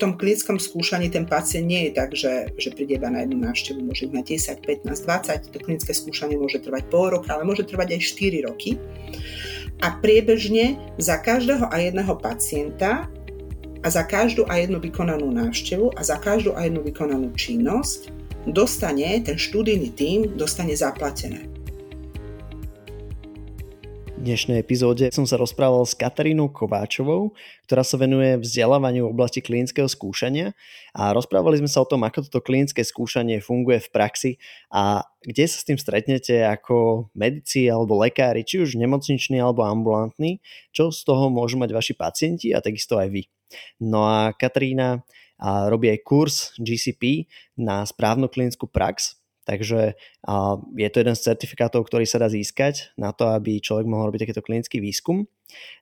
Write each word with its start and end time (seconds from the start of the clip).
tom 0.00 0.16
klinickom 0.16 0.56
skúšaní 0.56 1.12
ten 1.12 1.28
pacient 1.28 1.68
nie 1.68 1.88
je 1.88 1.90
tak, 1.92 2.10
že, 2.16 2.56
že 2.56 2.72
príde 2.72 2.96
iba 2.96 3.12
na 3.12 3.22
jednu 3.22 3.44
návštevu, 3.44 3.84
môže 3.84 4.08
mať 4.08 4.58
10, 4.64 4.88
15, 4.88 5.04
20, 5.04 5.52
to 5.52 5.58
klinické 5.60 5.92
skúšanie 5.92 6.40
môže 6.40 6.58
trvať 6.64 6.88
pol 6.88 7.12
roka, 7.12 7.36
ale 7.36 7.44
môže 7.44 7.68
trvať 7.68 7.94
aj 7.94 8.00
4 8.16 8.48
roky. 8.48 8.80
A 9.84 9.96
priebežne 10.00 10.80
za 10.96 11.20
každého 11.20 11.68
a 11.68 11.76
jedného 11.76 12.16
pacienta 12.16 13.08
a 13.80 13.88
za 13.88 14.04
každú 14.04 14.44
a 14.48 14.60
jednu 14.60 14.80
vykonanú 14.80 15.28
návštevu 15.32 15.96
a 15.96 16.00
za 16.04 16.20
každú 16.20 16.52
a 16.56 16.68
jednu 16.68 16.84
vykonanú 16.84 17.32
činnosť 17.32 18.12
dostane 18.48 19.20
ten 19.20 19.36
študijný 19.36 19.88
tím 19.96 20.36
dostane 20.36 20.72
zaplatené 20.76 21.59
dnešnej 24.20 24.60
epizóde 24.60 25.08
som 25.16 25.24
sa 25.24 25.40
rozprával 25.40 25.80
s 25.88 25.96
Katarínou 25.96 26.52
Kováčovou, 26.52 27.32
ktorá 27.64 27.80
sa 27.80 27.96
venuje 27.96 28.36
vzdelávaniu 28.36 29.08
v 29.08 29.12
oblasti 29.16 29.40
klinického 29.40 29.88
skúšania 29.88 30.52
a 30.92 31.16
rozprávali 31.16 31.56
sme 31.56 31.72
sa 31.72 31.80
o 31.80 31.88
tom, 31.88 32.04
ako 32.04 32.28
toto 32.28 32.44
klinické 32.44 32.84
skúšanie 32.84 33.40
funguje 33.40 33.80
v 33.80 33.88
praxi 33.88 34.30
a 34.68 35.08
kde 35.24 35.48
sa 35.48 35.64
s 35.64 35.64
tým 35.64 35.80
stretnete 35.80 36.44
ako 36.44 37.08
medici 37.16 37.64
alebo 37.72 37.96
lekári, 37.96 38.44
či 38.44 38.60
už 38.60 38.76
nemocniční 38.76 39.40
alebo 39.40 39.64
ambulantní, 39.64 40.44
čo 40.68 40.92
z 40.92 41.00
toho 41.00 41.32
môžu 41.32 41.56
mať 41.56 41.72
vaši 41.72 41.94
pacienti 41.96 42.52
a 42.52 42.60
takisto 42.60 43.00
aj 43.00 43.08
vy. 43.08 43.22
No 43.80 44.04
a 44.04 44.36
Katarína 44.36 45.00
robí 45.40 45.88
aj 45.88 46.00
kurz 46.04 46.34
GCP 46.60 47.24
na 47.56 47.88
správnu 47.88 48.28
klinickú 48.28 48.68
prax, 48.68 49.19
Takže 49.50 49.98
je 50.78 50.88
to 50.94 50.96
jeden 51.02 51.16
z 51.18 51.26
certifikátov, 51.26 51.82
ktorý 51.90 52.06
sa 52.06 52.22
dá 52.22 52.30
získať 52.30 52.94
na 52.94 53.10
to, 53.10 53.26
aby 53.34 53.58
človek 53.58 53.82
mohol 53.82 54.14
robiť 54.14 54.30
takýto 54.30 54.46
klinický 54.46 54.78
výskum. 54.78 55.26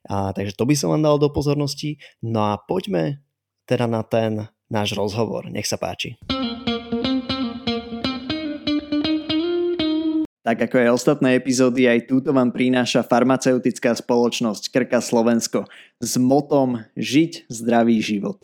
A, 0.09 0.33
takže 0.33 0.57
to 0.57 0.65
by 0.65 0.73
som 0.73 0.89
vám 0.89 1.05
dal 1.05 1.21
do 1.21 1.29
pozornosti. 1.29 2.01
No 2.25 2.49
a 2.49 2.57
poďme 2.57 3.21
teda 3.69 3.85
na 3.85 4.01
ten 4.01 4.49
náš 4.73 4.97
rozhovor. 4.97 5.53
Nech 5.53 5.69
sa 5.69 5.77
páči. 5.77 6.17
Tak 10.41 10.65
ako 10.65 10.75
aj 10.81 10.89
ostatné 10.89 11.37
epizódy, 11.37 11.85
aj 11.85 12.09
túto 12.09 12.33
vám 12.33 12.49
prináša 12.49 13.05
farmaceutická 13.05 13.93
spoločnosť 13.93 14.73
Krka 14.73 14.97
Slovensko 14.97 15.69
s 16.01 16.17
motom 16.17 16.89
Žiť 16.97 17.45
zdravý 17.53 18.01
život. 18.01 18.41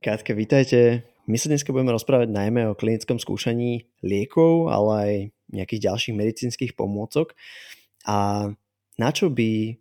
Kátke, 0.00 0.32
vítajte. 0.32 1.04
My 1.26 1.36
sa 1.42 1.50
dneska 1.50 1.74
budeme 1.74 1.90
rozprávať 1.90 2.30
najmä 2.30 2.70
o 2.70 2.78
klinickom 2.78 3.18
skúšaní 3.18 3.90
liekov, 3.98 4.70
ale 4.70 4.90
aj 4.94 5.12
nejakých 5.58 5.84
ďalších 5.90 6.14
medicínskych 6.14 6.72
pomôcok. 6.78 7.34
A 8.06 8.50
na 8.94 9.10
čo 9.10 9.26
by 9.26 9.74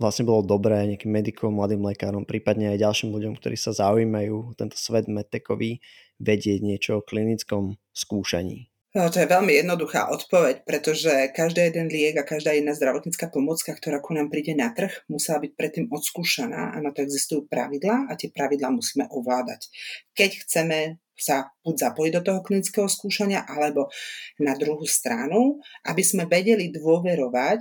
vlastne 0.00 0.24
bolo 0.24 0.40
dobré 0.40 0.80
nejakým 0.88 1.12
medikom, 1.12 1.56
mladým 1.56 1.84
lekárom, 1.84 2.24
prípadne 2.24 2.72
aj 2.72 2.84
ďalším 2.84 3.12
ľuďom, 3.12 3.36
ktorí 3.36 3.56
sa 3.56 3.76
zaujímajú 3.76 4.56
tento 4.56 4.76
svet 4.76 5.08
medtekový, 5.08 5.84
vedieť 6.20 6.60
niečo 6.64 6.90
o 7.00 7.04
klinickom 7.04 7.80
skúšaní? 7.92 8.69
No, 8.90 9.06
to 9.06 9.22
je 9.22 9.30
veľmi 9.30 9.54
jednoduchá 9.54 10.10
odpoveď, 10.10 10.66
pretože 10.66 11.30
každý 11.30 11.70
jeden 11.70 11.86
liek 11.86 12.18
a 12.18 12.26
každá 12.26 12.58
jedna 12.58 12.74
zdravotnícka 12.74 13.30
pomocka, 13.30 13.70
ktorá 13.70 14.02
ku 14.02 14.18
nám 14.18 14.34
príde 14.34 14.50
na 14.50 14.74
trh, 14.74 15.06
musela 15.06 15.38
byť 15.38 15.52
predtým 15.54 15.86
odskúšaná 15.94 16.74
a 16.74 16.76
na 16.82 16.90
to 16.90 17.06
existujú 17.06 17.46
pravidlá 17.46 18.10
a 18.10 18.18
tie 18.18 18.34
pravidlá 18.34 18.74
musíme 18.74 19.06
ovládať. 19.14 19.70
Keď 20.18 20.30
chceme 20.42 20.98
sa 21.14 21.54
buď 21.62 21.74
zapojiť 21.86 22.12
do 22.18 22.22
toho 22.26 22.40
klinického 22.42 22.88
skúšania, 22.90 23.46
alebo 23.46 23.94
na 24.42 24.58
druhú 24.58 24.82
stranu, 24.90 25.62
aby 25.86 26.02
sme 26.02 26.26
vedeli 26.26 26.74
dôverovať 26.74 27.60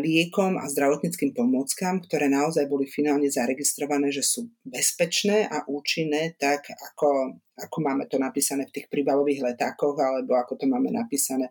liekom 0.00 0.60
a 0.60 0.68
zdravotníckým 0.68 1.32
pomôckam, 1.32 2.04
ktoré 2.04 2.28
naozaj 2.28 2.68
boli 2.68 2.84
finálne 2.84 3.30
zaregistrované, 3.32 4.12
že 4.12 4.20
sú 4.20 4.52
bezpečné 4.66 5.48
a 5.48 5.64
účinné, 5.64 6.36
tak 6.36 6.68
ako, 6.68 7.40
ako 7.56 7.76
máme 7.80 8.04
to 8.10 8.20
napísané 8.20 8.68
v 8.68 8.74
tých 8.76 8.86
príbalových 8.92 9.54
letákoch, 9.54 9.96
alebo 9.96 10.36
ako 10.36 10.60
to 10.60 10.66
máme 10.68 10.92
napísané 10.92 11.48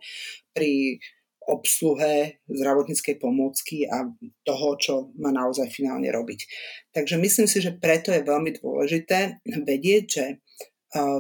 pri 0.53 1.01
obsluhe 1.49 2.45
zdravotníckej 2.45 3.17
pomôcky 3.17 3.89
a 3.89 4.05
toho, 4.45 4.69
čo 4.77 4.93
má 5.17 5.33
naozaj 5.33 5.73
finálne 5.73 6.13
robiť. 6.13 6.45
Takže 6.93 7.17
myslím 7.17 7.49
si, 7.49 7.57
že 7.57 7.73
preto 7.73 8.13
je 8.13 8.21
veľmi 8.21 8.61
dôležité 8.61 9.41
vedieť, 9.65 10.03
že 10.05 10.25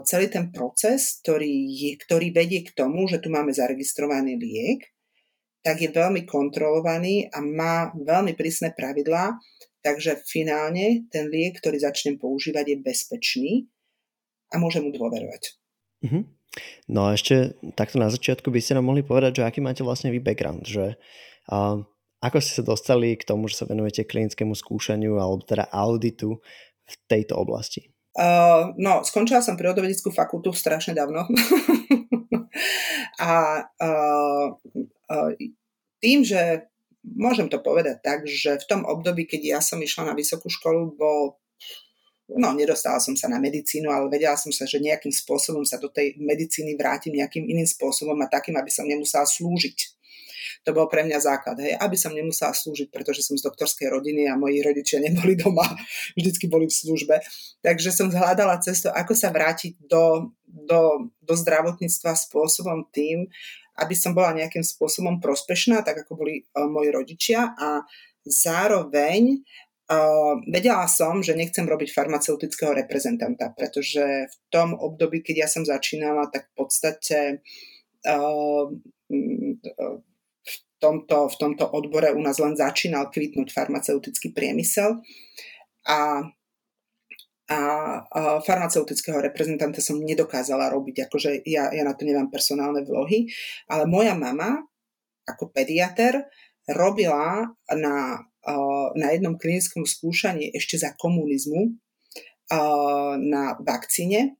celý 0.05 0.29
ten 0.29 0.53
proces, 0.53 1.21
ktorý, 1.25 1.65
ktorý 2.05 2.29
vedie 2.29 2.61
k 2.61 2.73
tomu, 2.77 3.09
že 3.09 3.17
tu 3.17 3.33
máme 3.33 3.49
zaregistrovaný 3.49 4.37
liek, 4.37 4.85
tak 5.63 5.83
je 5.83 5.89
veľmi 5.91 6.23
kontrolovaný 6.23 7.27
a 7.35 7.43
má 7.43 7.91
veľmi 7.95 8.33
prísne 8.35 8.71
pravidlá, 8.71 9.35
takže 9.83 10.23
finálne 10.23 11.07
ten 11.11 11.27
liek, 11.27 11.59
ktorý 11.59 11.79
začnem 11.79 12.15
používať, 12.15 12.75
je 12.75 12.77
bezpečný 12.79 13.51
a 14.51 14.57
môžem 14.57 14.87
mu 14.87 14.91
dôverovať. 14.95 15.59
Mm-hmm. 16.05 16.23
No 16.89 17.11
a 17.11 17.13
ešte 17.13 17.53
takto 17.77 18.01
na 18.01 18.09
začiatku 18.09 18.49
by 18.49 18.59
ste 18.59 18.73
nám 18.79 18.89
mohli 18.89 19.05
povedať, 19.05 19.43
že 19.43 19.45
aký 19.45 19.59
máte 19.61 19.85
vlastne 19.85 20.09
vy 20.09 20.17
background, 20.17 20.65
že 20.65 20.97
uh, 21.53 21.77
ako 22.19 22.37
ste 22.41 22.51
sa 22.59 22.63
dostali 22.65 23.15
k 23.15 23.27
tomu, 23.27 23.47
že 23.47 23.61
sa 23.61 23.69
venujete 23.69 24.09
klinickému 24.09 24.57
skúšaniu 24.57 25.21
alebo 25.21 25.45
teda 25.45 25.69
auditu 25.69 26.41
v 26.89 26.95
tejto 27.07 27.37
oblasti? 27.37 27.93
Uh, 28.19 28.75
no, 28.75 28.99
skončila 29.07 29.39
som 29.39 29.55
prírodovedeckú 29.55 30.11
fakultu 30.11 30.51
strašne 30.51 30.91
dávno. 30.91 31.23
a 33.31 33.31
uh, 33.63 34.47
uh, 35.07 35.29
tým, 36.03 36.27
že 36.27 36.67
môžem 37.03 37.47
to 37.47 37.63
povedať 37.63 38.03
tak, 38.03 38.27
že 38.27 38.59
v 38.59 38.67
tom 38.67 38.81
období, 38.83 39.23
keď 39.23 39.41
ja 39.55 39.59
som 39.63 39.79
išla 39.79 40.11
na 40.11 40.13
vysokú 40.19 40.51
školu, 40.51 40.99
bol 40.99 41.39
no 42.35 42.53
nedostala 42.53 43.01
som 43.01 43.17
sa 43.17 43.25
na 43.25 43.41
medicínu, 43.41 43.89
ale 43.89 44.11
vedela 44.11 44.37
som 44.37 44.53
sa, 44.53 44.67
že 44.67 44.77
nejakým 44.83 45.09
spôsobom 45.09 45.65
sa 45.65 45.81
do 45.81 45.89
tej 45.89 46.13
medicíny 46.21 46.77
vrátim 46.77 47.15
nejakým 47.15 47.47
iným 47.47 47.65
spôsobom 47.65 48.19
a 48.21 48.29
takým, 48.29 48.53
aby 48.59 48.69
som 48.69 48.85
nemusela 48.85 49.25
slúžiť 49.25 49.98
to 50.67 50.75
bol 50.75 50.91
pre 50.91 51.07
mňa 51.07 51.19
základ, 51.23 51.57
hej, 51.63 51.73
aby 51.79 51.95
som 51.95 52.11
nemusela 52.11 52.51
slúžiť, 52.51 52.91
pretože 52.91 53.23
som 53.23 53.39
z 53.39 53.47
doktorskej 53.47 53.87
rodiny 53.89 54.27
a 54.27 54.35
moji 54.35 54.59
rodičia 54.59 54.99
neboli 54.99 55.39
doma, 55.39 55.65
vždycky 56.19 56.51
boli 56.51 56.67
v 56.67 56.75
službe. 56.75 57.15
Takže 57.63 57.89
som 57.95 58.11
zhľadala 58.11 58.59
cestu, 58.59 58.91
ako 58.91 59.15
sa 59.15 59.31
vrátiť 59.31 59.79
do, 59.87 60.35
do, 60.43 61.11
do 61.23 61.33
zdravotníctva 61.33 62.13
spôsobom 62.15 62.87
tým, 62.91 63.31
aby 63.79 63.95
som 63.95 64.11
bola 64.11 64.35
nejakým 64.35 64.63
spôsobom 64.63 65.23
prospešná, 65.23 65.79
tak 65.87 66.03
ako 66.03 66.19
boli 66.19 66.43
uh, 66.43 66.67
moji 66.67 66.89
rodičia 66.91 67.55
a 67.55 67.83
zároveň 68.27 69.43
Uh, 69.89 70.37
vedela 70.45 70.85
som, 70.85 71.17
že 71.25 71.33
nechcem 71.33 71.65
robiť 71.65 71.89
farmaceutického 71.89 72.77
reprezentanta, 72.77 73.49
pretože 73.49 74.29
v 74.29 74.35
tom 74.53 74.77
období, 74.77 75.25
keď 75.25 75.35
ja 75.41 75.47
som 75.49 75.65
začínala, 75.65 76.29
tak 76.29 76.45
v 76.45 76.61
podstate 76.61 77.41
uh, 78.05 78.69
tomto, 80.79 81.27
v 81.27 81.35
tomto 81.35 81.65
odbore 81.67 82.15
u 82.15 82.21
nás 82.23 82.39
len 82.39 82.55
začínal 82.55 83.11
kvitnúť 83.11 83.51
farmaceutický 83.51 84.31
priemysel 84.31 84.99
a, 85.85 86.23
a, 87.51 87.59
farmaceutického 88.41 89.19
reprezentanta 89.19 89.83
som 89.83 89.99
nedokázala 89.99 90.71
robiť, 90.71 91.05
akože 91.11 91.43
ja, 91.43 91.69
ja 91.75 91.83
na 91.83 91.93
to 91.93 92.07
nemám 92.07 92.31
personálne 92.31 92.81
vlohy, 92.87 93.27
ale 93.67 93.83
moja 93.85 94.15
mama 94.15 94.63
ako 95.27 95.53
pediater 95.53 96.25
robila 96.65 97.53
na, 97.69 97.95
na 98.97 99.07
jednom 99.13 99.37
klinickom 99.37 99.85
skúšaní 99.85 100.53
ešte 100.57 100.81
za 100.81 100.93
komunizmu 100.97 101.77
na 103.21 103.53
vakcíne 103.61 104.38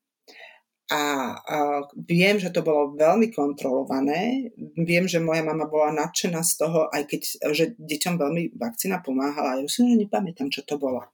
a, 0.90 1.02
a 1.38 1.58
viem, 1.94 2.42
že 2.42 2.50
to 2.50 2.66
bolo 2.66 2.98
veľmi 2.98 3.30
kontrolované. 3.30 4.50
Viem, 4.74 5.06
že 5.06 5.22
moja 5.22 5.46
mama 5.46 5.70
bola 5.70 5.94
nadšená 5.94 6.42
z 6.42 6.54
toho, 6.66 6.90
aj 6.90 7.06
keď 7.06 7.22
že 7.54 7.66
deťom 7.78 8.18
veľmi 8.18 8.58
vakcína 8.58 9.06
pomáhala. 9.06 9.62
Ja 9.62 9.70
si 9.70 9.86
nepamätám, 9.86 10.50
čo 10.50 10.66
to 10.66 10.82
bolo. 10.82 11.06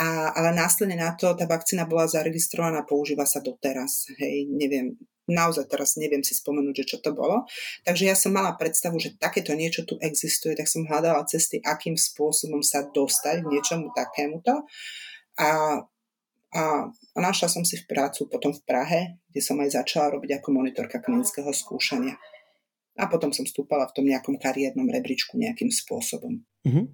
A, 0.00 0.32
ale 0.32 0.56
následne 0.56 0.96
na 0.96 1.12
to 1.12 1.36
tá 1.36 1.44
vakcína 1.44 1.84
bola 1.84 2.08
zaregistrovaná, 2.08 2.86
používa 2.88 3.28
sa 3.28 3.44
doteraz. 3.44 4.08
Hej, 4.16 4.48
neviem, 4.56 4.96
naozaj 5.28 5.68
teraz 5.68 6.00
neviem 6.00 6.24
si 6.24 6.32
spomenúť, 6.32 6.80
že 6.80 6.96
čo 6.96 6.98
to 7.04 7.12
bolo. 7.12 7.44
Takže 7.84 8.08
ja 8.08 8.16
som 8.16 8.32
mala 8.32 8.56
predstavu, 8.56 8.96
že 8.96 9.20
takéto 9.20 9.52
niečo 9.52 9.84
tu 9.84 10.00
existuje, 10.00 10.56
tak 10.56 10.64
som 10.64 10.88
hľadala 10.88 11.28
cesty, 11.28 11.60
akým 11.60 11.98
spôsobom 11.98 12.64
sa 12.64 12.88
dostať 12.88 13.44
k 13.44 13.50
niečomu 13.52 13.92
takémuto. 13.92 14.64
A 15.36 15.82
a, 16.54 16.88
našla 17.18 17.48
som 17.52 17.64
si 17.66 17.76
v 17.76 17.88
prácu 17.88 18.24
potom 18.30 18.54
v 18.54 18.62
Prahe, 18.64 19.00
kde 19.28 19.40
som 19.44 19.60
aj 19.60 19.76
začala 19.76 20.16
robiť 20.16 20.40
ako 20.40 20.48
monitorka 20.54 21.02
klinického 21.02 21.52
skúšania. 21.52 22.16
A 22.98 23.06
potom 23.06 23.30
som 23.30 23.46
stúpala 23.46 23.86
v 23.86 23.94
tom 23.94 24.04
nejakom 24.08 24.40
kariérnom 24.42 24.90
rebríčku 24.90 25.38
nejakým 25.38 25.70
spôsobom. 25.70 26.42
Mm-hmm. 26.66 26.86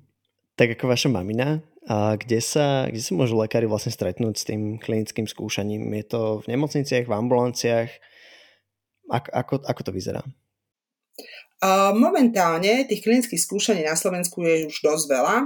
Tak 0.54 0.78
ako 0.78 0.84
vaša 0.86 1.08
mamina, 1.10 1.64
a 1.84 2.16
kde 2.16 2.40
sa, 2.40 2.88
kde 2.88 3.02
sa 3.04 3.12
môžu 3.12 3.36
lekári 3.36 3.68
vlastne 3.68 3.92
stretnúť 3.92 4.34
s 4.40 4.46
tým 4.48 4.80
klinickým 4.80 5.28
skúšaním? 5.28 5.92
Je 6.00 6.04
to 6.08 6.20
v 6.40 6.56
nemocniciach, 6.56 7.04
v 7.04 7.16
ambulanciách? 7.16 7.90
Ako, 9.12 9.28
ako, 9.28 9.54
ako 9.68 9.80
to 9.84 9.92
vyzerá? 9.92 10.24
Momentálne 11.94 12.84
tých 12.84 13.00
klinických 13.06 13.40
skúšaní 13.40 13.86
na 13.86 13.96
Slovensku 13.96 14.42
je 14.42 14.68
už 14.68 14.84
dosť 14.84 15.04
veľa. 15.08 15.36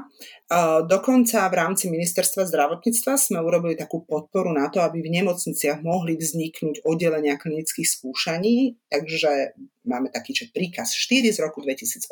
Dokonca 0.88 1.46
v 1.46 1.55
rámci 1.55 1.87
ministerstva 1.93 2.49
zdravotníctva 2.49 3.14
sme 3.14 3.38
urobili 3.38 3.78
takú 3.78 4.02
podporu 4.02 4.50
na 4.50 4.66
to, 4.72 4.82
aby 4.82 4.99
v 5.05 5.14
nemocniciach 5.20 5.84
mohli 5.84 6.19
vzniknúť 6.19 6.82
oddelenia 6.82 7.38
klinických 7.38 7.87
skúšaní. 7.87 8.81
Takže 8.90 9.55
máme 9.87 10.10
taký 10.10 10.34
že 10.34 10.50
príkaz 10.50 10.90
4 10.96 11.28
z 11.31 11.38
roku 11.44 11.62
2018 11.62 12.10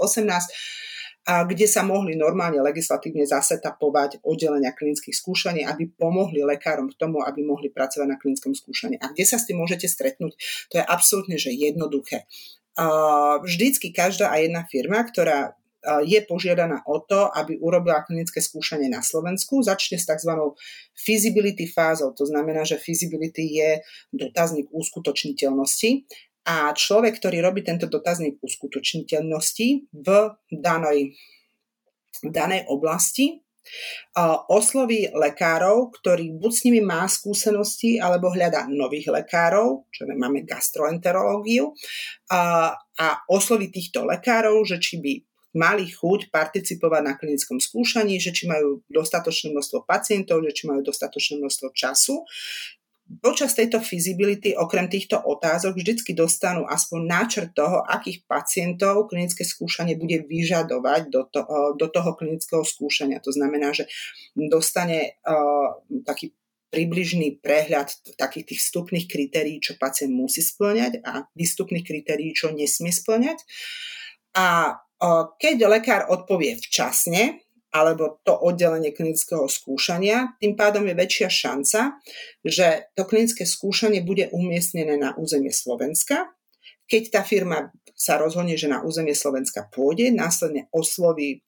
a 1.27 1.43
kde 1.43 1.67
sa 1.67 1.83
mohli 1.83 2.15
normálne 2.15 2.63
legislatívne 2.63 3.27
zasetapovať 3.27 4.23
oddelenia 4.23 4.71
klinických 4.71 5.19
skúšaní, 5.19 5.67
aby 5.67 5.91
pomohli 5.91 6.47
lekárom 6.47 6.87
k 6.87 6.95
tomu, 6.95 7.27
aby 7.27 7.43
mohli 7.43 7.75
pracovať 7.75 8.07
na 8.07 8.15
klinickom 8.15 8.55
skúšaní. 8.55 9.03
A 9.03 9.11
kde 9.11 9.27
sa 9.27 9.35
s 9.35 9.51
tým 9.51 9.59
môžete 9.59 9.91
stretnúť, 9.91 10.39
to 10.71 10.79
je 10.79 10.85
absolútne 10.87 11.35
že 11.35 11.51
jednoduché. 11.51 12.31
Vždycky 13.41 13.89
každá 13.93 14.29
a 14.29 14.37
jedna 14.37 14.69
firma, 14.69 15.01
ktorá 15.01 15.57
je 16.03 16.19
požiadaná 16.27 16.83
o 16.83 16.99
to, 16.99 17.31
aby 17.31 17.63
urobila 17.63 18.03
klinické 18.03 18.43
skúšanie 18.43 18.91
na 18.91 19.07
Slovensku. 19.07 19.63
Začne 19.63 20.03
s 20.03 20.11
tzv. 20.11 20.35
feasibility 20.99 21.71
fázou, 21.71 22.11
to 22.11 22.27
znamená, 22.27 22.67
že 22.67 22.83
feasibility 22.83 23.63
je 23.63 23.81
dotazník 24.11 24.67
úskutočniteľnosti 24.75 26.11
a 26.47 26.75
človek, 26.75 27.23
ktorý 27.23 27.39
robí 27.39 27.63
tento 27.63 27.87
dotazník 27.87 28.43
uskutočniteľnosti 28.43 29.69
v 29.95 30.09
danej, 30.51 31.15
v 32.23 32.31
danej 32.35 32.67
oblasti, 32.67 33.46
osloví 34.49 35.11
lekárov, 35.13 35.93
ktorý 36.01 36.37
buď 36.39 36.53
s 36.53 36.65
nimi 36.67 36.81
má 36.83 37.05
skúsenosti, 37.07 38.01
alebo 38.01 38.33
hľadá 38.33 38.67
nových 38.71 39.13
lekárov, 39.13 39.87
čo 39.93 40.09
máme 40.09 40.47
gastroenterológiu, 40.47 41.75
a, 42.33 42.73
a 42.77 43.07
osloví 43.29 43.69
týchto 43.69 44.07
lekárov, 44.07 44.65
že 44.65 44.81
či 44.81 44.99
by 45.03 45.13
mali 45.57 45.89
chuť 45.89 46.29
participovať 46.29 47.03
na 47.03 47.17
klinickom 47.17 47.57
skúšaní, 47.57 48.21
že 48.21 48.31
či 48.37 48.45
majú 48.45 48.85
dostatočné 48.93 49.57
množstvo 49.57 49.89
pacientov, 49.89 50.45
že 50.45 50.53
či 50.53 50.69
majú 50.69 50.85
dostatočné 50.85 51.41
množstvo 51.41 51.73
času 51.73 52.21
počas 53.23 53.55
tejto 53.55 53.79
feasibility, 53.79 54.59
okrem 54.59 54.91
týchto 54.91 55.23
otázok, 55.23 55.79
vždycky 55.79 56.11
dostanú 56.11 56.67
aspoň 56.67 57.01
náčrt 57.07 57.51
toho, 57.55 57.87
akých 57.87 58.27
pacientov 58.27 59.07
klinické 59.07 59.47
skúšanie 59.47 59.95
bude 59.95 60.27
vyžadovať 60.27 61.03
do, 61.11 61.23
to, 61.31 61.41
do 61.79 61.87
toho 61.87 62.19
klinického 62.19 62.67
skúšania. 62.67 63.23
To 63.23 63.31
znamená, 63.31 63.71
že 63.71 63.87
dostane 64.35 65.23
uh, 65.23 65.79
taký 66.03 66.35
približný 66.75 67.39
prehľad 67.39 68.19
takých 68.19 68.53
tých 68.53 68.61
vstupných 68.67 69.07
kritérií, 69.07 69.63
čo 69.63 69.79
pacient 69.79 70.11
musí 70.11 70.43
splňať 70.43 71.07
a 71.07 71.31
výstupných 71.39 71.87
kritérií, 71.87 72.35
čo 72.35 72.51
nesmie 72.51 72.91
splňať. 72.91 73.39
A 74.35 74.75
uh, 74.75 75.25
keď 75.39 75.71
lekár 75.71 76.11
odpovie 76.11 76.59
včasne, 76.59 77.46
alebo 77.77 78.25
to 78.25 78.33
oddelenie 78.33 78.97
klinického 78.97 79.45
skúšania, 79.45 80.33
tým 80.41 80.57
pádom 80.57 80.89
je 80.89 80.97
väčšia 80.97 81.29
šanca, 81.29 82.01
že 82.41 82.89
to 82.97 83.05
klinické 83.05 83.45
skúšanie 83.45 84.01
bude 84.01 84.33
umiestnené 84.33 84.97
na 84.97 85.13
územie 85.21 85.53
Slovenska. 85.53 86.33
Keď 86.89 87.03
tá 87.13 87.21
firma 87.21 87.69
sa 87.93 88.17
rozhodne, 88.17 88.57
že 88.57 88.73
na 88.73 88.81
územie 88.81 89.13
Slovenska 89.13 89.69
pôjde, 89.69 90.09
následne 90.09 90.73
osloví 90.73 91.45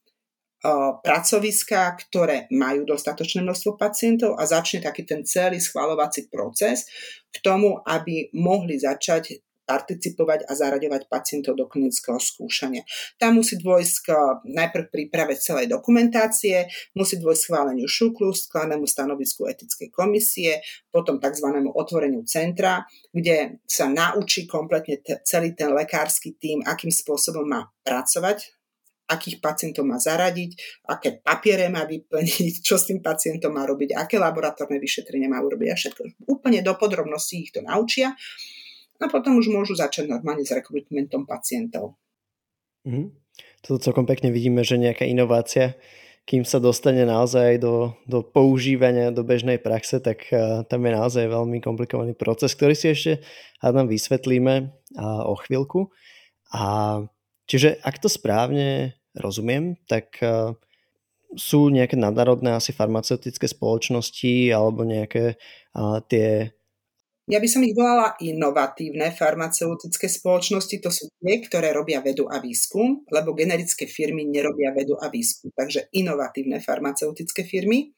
pracoviska, 1.06 1.94
ktoré 2.02 2.50
majú 2.50 2.82
dostatočné 2.82 3.46
množstvo 3.46 3.78
pacientov 3.78 4.34
a 4.34 4.42
začne 4.42 4.82
taký 4.82 5.06
ten 5.06 5.22
celý 5.22 5.62
schvalovací 5.62 6.26
proces 6.26 6.90
k 7.30 7.38
tomu, 7.46 7.78
aby 7.86 8.34
mohli 8.34 8.74
začať 8.74 9.38
participovať 9.68 10.48
a 10.48 10.56
zaraďovať 10.56 11.12
pacientov 11.12 11.60
do 11.60 11.68
klinického 11.68 12.16
skúšania. 12.16 12.88
Tam 13.20 13.36
musí 13.36 13.60
dôjsť 13.60 13.96
k 14.00 14.08
najprv 14.48 14.88
príprave 14.88 15.36
celej 15.36 15.68
dokumentácie, 15.68 16.64
musí 16.96 17.20
dôjsť 17.20 17.42
schváleniu 17.44 17.84
šuklu, 17.84 18.32
skladnému 18.32 18.88
stanovisku 18.88 19.44
etickej 19.44 19.92
komisie, 19.92 20.64
potom 20.88 21.20
tzv. 21.20 21.52
otvoreniu 21.76 22.24
centra, 22.24 22.88
kde 23.12 23.60
sa 23.68 23.92
naučí 23.92 24.48
kompletne 24.48 25.04
t- 25.04 25.20
celý 25.28 25.52
ten 25.52 25.68
lekársky 25.76 26.40
tým, 26.40 26.64
akým 26.64 26.88
spôsobom 26.88 27.44
má 27.44 27.68
pracovať 27.84 28.58
akých 29.08 29.40
pacientov 29.40 29.88
má 29.88 29.96
zaradiť, 29.96 30.84
aké 30.92 31.24
papiere 31.24 31.72
má 31.72 31.88
vyplniť, 31.88 32.60
čo 32.60 32.76
s 32.76 32.92
tým 32.92 33.00
pacientom 33.00 33.56
má 33.56 33.64
robiť, 33.64 33.96
aké 33.96 34.20
laboratórne 34.20 34.76
vyšetrenia 34.76 35.32
má 35.32 35.40
urobiť 35.40 35.68
a 35.72 35.76
všetko. 35.80 36.02
Úplne 36.28 36.60
do 36.60 36.76
podrobností 36.76 37.48
ich 37.48 37.52
to 37.56 37.64
naučia 37.64 38.12
a 38.98 39.06
potom 39.06 39.38
už 39.38 39.50
môžu 39.50 39.78
začať 39.78 40.10
normálne 40.10 40.42
s 40.42 40.50
rekrutmentom 40.50 41.22
pacientov. 41.22 41.94
Mm. 42.82 43.14
Toto 43.62 43.78
celkom 43.82 44.06
pekne 44.06 44.34
vidíme, 44.34 44.62
že 44.66 44.78
nejaká 44.78 45.06
inovácia, 45.06 45.78
kým 46.28 46.44
sa 46.44 46.60
dostane 46.60 47.08
naozaj 47.08 47.62
do, 47.62 47.96
do 48.04 48.20
používania, 48.20 49.14
do 49.14 49.24
bežnej 49.24 49.58
praxe, 49.58 49.98
tak 50.02 50.28
uh, 50.28 50.62
tam 50.66 50.84
je 50.84 50.92
naozaj 50.92 51.24
veľmi 51.24 51.58
komplikovaný 51.64 52.12
proces, 52.12 52.52
ktorý 52.52 52.74
si 52.76 52.92
ešte 52.92 53.12
hádam 53.64 53.88
vysvetlíme 53.88 54.54
uh, 54.98 55.24
o 55.24 55.34
chvíľku. 55.40 55.88
A 56.52 57.00
čiže 57.48 57.80
ak 57.80 58.02
to 58.02 58.12
správne 58.12 58.98
rozumiem, 59.16 59.80
tak 59.88 60.20
uh, 60.20 60.52
sú 61.36 61.68
nejaké 61.72 61.96
nadnárodné 61.96 62.56
asi 62.56 62.72
farmaceutické 62.72 63.48
spoločnosti 63.48 64.52
alebo 64.52 64.84
nejaké 64.84 65.36
uh, 65.76 66.00
tie 66.08 66.57
ja 67.28 67.38
by 67.38 67.48
som 67.48 67.60
ich 67.60 67.76
volala 67.76 68.16
inovatívne 68.24 69.12
farmaceutické 69.12 70.08
spoločnosti. 70.08 70.80
To 70.80 70.88
sú 70.88 71.12
tie, 71.20 71.44
ktoré 71.44 71.76
robia 71.76 72.00
vedu 72.00 72.24
a 72.24 72.40
výskum, 72.40 73.04
lebo 73.12 73.36
generické 73.36 73.84
firmy 73.84 74.24
nerobia 74.24 74.72
vedu 74.72 74.96
a 74.96 75.12
výskum. 75.12 75.52
Takže 75.52 75.92
inovatívne 75.92 76.64
farmaceutické 76.64 77.44
firmy. 77.44 77.92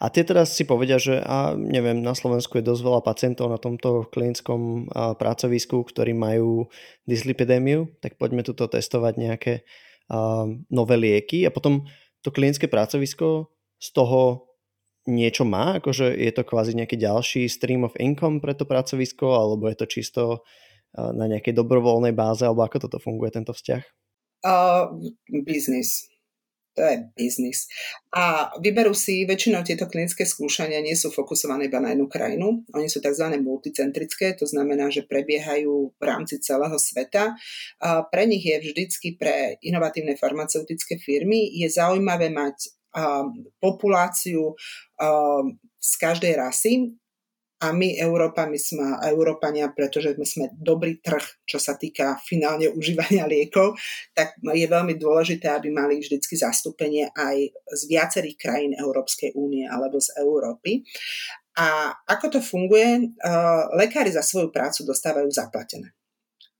A 0.00 0.08
tie 0.10 0.26
teraz 0.26 0.56
si 0.56 0.66
povedia, 0.66 0.96
že 0.96 1.20
a 1.22 1.54
neviem, 1.54 2.00
na 2.02 2.16
Slovensku 2.16 2.58
je 2.58 2.66
dosť 2.66 2.82
veľa 2.82 3.00
pacientov 3.04 3.46
na 3.46 3.60
tomto 3.60 4.08
klinickom 4.08 4.90
pracovisku, 5.20 5.84
ktorí 5.86 6.16
majú 6.16 6.66
dyslipidémiu, 7.04 8.00
tak 8.02 8.16
poďme 8.16 8.42
tuto 8.42 8.66
testovať 8.66 9.14
nejaké 9.20 9.54
a, 10.08 10.48
nové 10.72 10.96
lieky 10.96 11.44
a 11.44 11.52
potom 11.52 11.84
to 12.24 12.32
klinické 12.32 12.66
pracovisko 12.66 13.52
z 13.76 13.88
toho 13.92 14.48
niečo 15.06 15.46
má? 15.46 15.78
Akože 15.78 16.12
je 16.12 16.32
to 16.34 16.42
kvázi 16.42 16.74
nejaký 16.74 16.98
ďalší 17.00 17.46
stream 17.46 17.86
of 17.86 17.94
income 17.96 18.42
pre 18.42 18.52
to 18.52 18.66
pracovisko, 18.66 19.34
alebo 19.34 19.70
je 19.70 19.76
to 19.78 19.86
čisto 19.86 20.22
na 20.96 21.28
nejakej 21.28 21.56
dobrovoľnej 21.56 22.12
báze, 22.16 22.42
alebo 22.42 22.66
ako 22.66 22.88
toto 22.88 22.98
funguje, 22.98 23.32
tento 23.32 23.54
vzťah? 23.54 23.82
Uh, 24.46 24.92
business. 25.44 26.08
To 26.76 26.84
je 26.84 27.08
biznis. 27.16 27.64
A 28.12 28.52
vyberú 28.60 28.92
si, 28.92 29.24
väčšinou 29.24 29.64
tieto 29.64 29.88
klinické 29.88 30.28
skúšania 30.28 30.84
nie 30.84 30.92
sú 30.92 31.08
fokusované 31.08 31.72
iba 31.72 31.80
na 31.80 31.96
jednu 31.96 32.04
krajinu. 32.04 32.68
Oni 32.76 32.92
sú 32.92 33.00
tzv. 33.00 33.32
multicentrické, 33.40 34.36
to 34.36 34.44
znamená, 34.44 34.92
že 34.92 35.08
prebiehajú 35.08 35.96
v 35.96 36.02
rámci 36.04 36.36
celého 36.36 36.76
sveta. 36.76 37.32
A 37.80 38.04
pre 38.04 38.28
nich 38.28 38.44
je 38.44 38.60
vždycky 38.60 39.16
pre 39.16 39.56
inovatívne 39.64 40.20
farmaceutické 40.20 41.00
firmy 41.00 41.48
je 41.48 41.64
zaujímavé 41.72 42.28
mať 42.28 42.76
populáciu 43.60 44.56
z 45.76 45.92
každej 46.00 46.32
rasy 46.40 46.96
a 47.56 47.72
my 47.72 47.96
Európami 47.96 48.60
sme 48.60 49.00
Európania, 49.08 49.72
pretože 49.72 50.12
my 50.12 50.26
sme 50.28 50.52
dobrý 50.52 51.00
trh, 51.00 51.24
čo 51.48 51.56
sa 51.56 51.80
týka 51.80 52.20
finálne 52.20 52.68
užívania 52.78 53.24
liekov, 53.24 53.80
tak 54.12 54.36
je 54.44 54.66
veľmi 54.68 55.00
dôležité, 55.00 55.48
aby 55.48 55.72
mali 55.72 55.96
vždycky 55.96 56.36
zastúpenie 56.36 57.08
aj 57.16 57.36
z 57.72 57.82
viacerých 57.88 58.36
krajín 58.36 58.72
Európskej 58.76 59.32
únie 59.40 59.64
alebo 59.64 59.96
z 59.96 60.12
Európy. 60.20 60.84
A 61.56 61.96
ako 62.04 62.36
to 62.36 62.40
funguje? 62.44 63.16
Lekári 63.72 64.12
za 64.12 64.20
svoju 64.20 64.52
prácu 64.52 64.84
dostávajú 64.84 65.32
zaplatené 65.32 65.96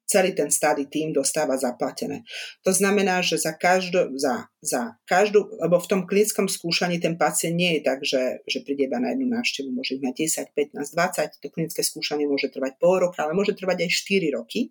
celý 0.06 0.32
ten 0.32 0.48
study 0.54 0.86
tým 0.86 1.10
dostáva 1.10 1.58
zaplatené. 1.58 2.22
To 2.62 2.70
znamená, 2.70 3.26
že 3.26 3.42
za 3.42 3.52
každú, 3.52 4.14
za, 4.14 4.46
za 4.62 4.94
každú, 5.02 5.58
lebo 5.58 5.82
v 5.82 5.90
tom 5.90 6.00
klinickom 6.06 6.46
skúšaní 6.46 7.02
ten 7.02 7.18
pacient 7.18 7.58
nie 7.58 7.76
je 7.76 7.80
tak, 7.82 7.98
že, 8.06 8.46
že 8.46 8.62
príde 8.62 8.86
iba 8.86 9.02
na 9.02 9.12
jednu 9.12 9.26
návštevu, 9.34 9.68
môže 9.74 9.98
mať 9.98 10.14
10, 10.54 10.78
15, 10.78 10.94
20, 10.94 11.42
to 11.42 11.46
klinické 11.50 11.82
skúšanie 11.82 12.30
môže 12.30 12.48
trvať 12.54 12.78
pol 12.78 13.02
roka, 13.02 13.26
ale 13.26 13.34
môže 13.34 13.52
trvať 13.58 13.82
aj 13.82 13.90
4 13.92 14.38
roky. 14.38 14.70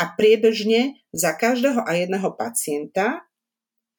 A 0.00 0.08
priebežne 0.16 0.96
za 1.12 1.36
každého 1.36 1.84
a 1.84 1.92
jedného 1.92 2.32
pacienta 2.32 3.28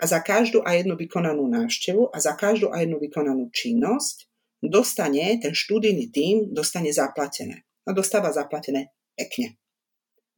a 0.01 0.03
za 0.09 0.17
každú 0.25 0.65
a 0.65 0.73
jednu 0.73 0.97
vykonanú 0.97 1.45
návštevu 1.45 2.09
a 2.09 2.17
za 2.17 2.33
každú 2.33 2.73
a 2.73 2.81
jednu 2.81 2.97
vykonanú 2.97 3.53
činnosť 3.53 4.25
dostane 4.65 5.37
ten 5.37 5.53
študijný 5.53 6.09
tím 6.09 6.49
dostane 6.49 6.89
zaplatené. 6.89 7.61
A 7.85 7.93
dostáva 7.93 8.33
zaplatené 8.33 8.89
pekne 9.13 9.61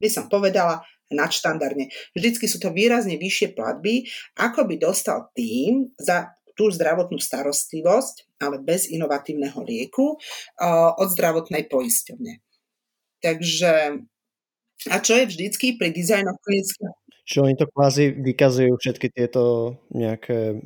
by 0.00 0.08
som 0.08 0.28
povedala, 0.28 0.82
nadštandardne. 1.06 1.86
Vždycky 2.18 2.50
sú 2.50 2.58
to 2.58 2.74
výrazne 2.74 3.14
vyššie 3.14 3.54
platby, 3.54 4.10
ako 4.42 4.66
by 4.66 4.74
dostal 4.74 5.30
tým 5.38 5.94
za 5.94 6.34
tú 6.58 6.72
zdravotnú 6.72 7.20
starostlivosť, 7.20 8.42
ale 8.42 8.58
bez 8.58 8.90
inovatívneho 8.90 9.60
lieku 9.62 10.18
od 10.98 11.08
zdravotnej 11.12 11.68
poisťovne. 11.70 12.42
Takže 13.22 14.02
A 14.92 14.96
čo 15.00 15.16
je 15.16 15.30
vždycky 15.30 15.78
pri 15.78 15.94
dizajnoch 15.94 16.36
klinického 16.42 16.94
Čiže 17.26 17.42
oni 17.42 17.56
to 17.58 17.66
kvázi 17.66 18.14
vykazujú 18.22 18.78
všetky 18.78 19.10
tieto 19.10 19.74
nejaké 19.90 20.54
e, 20.54 20.56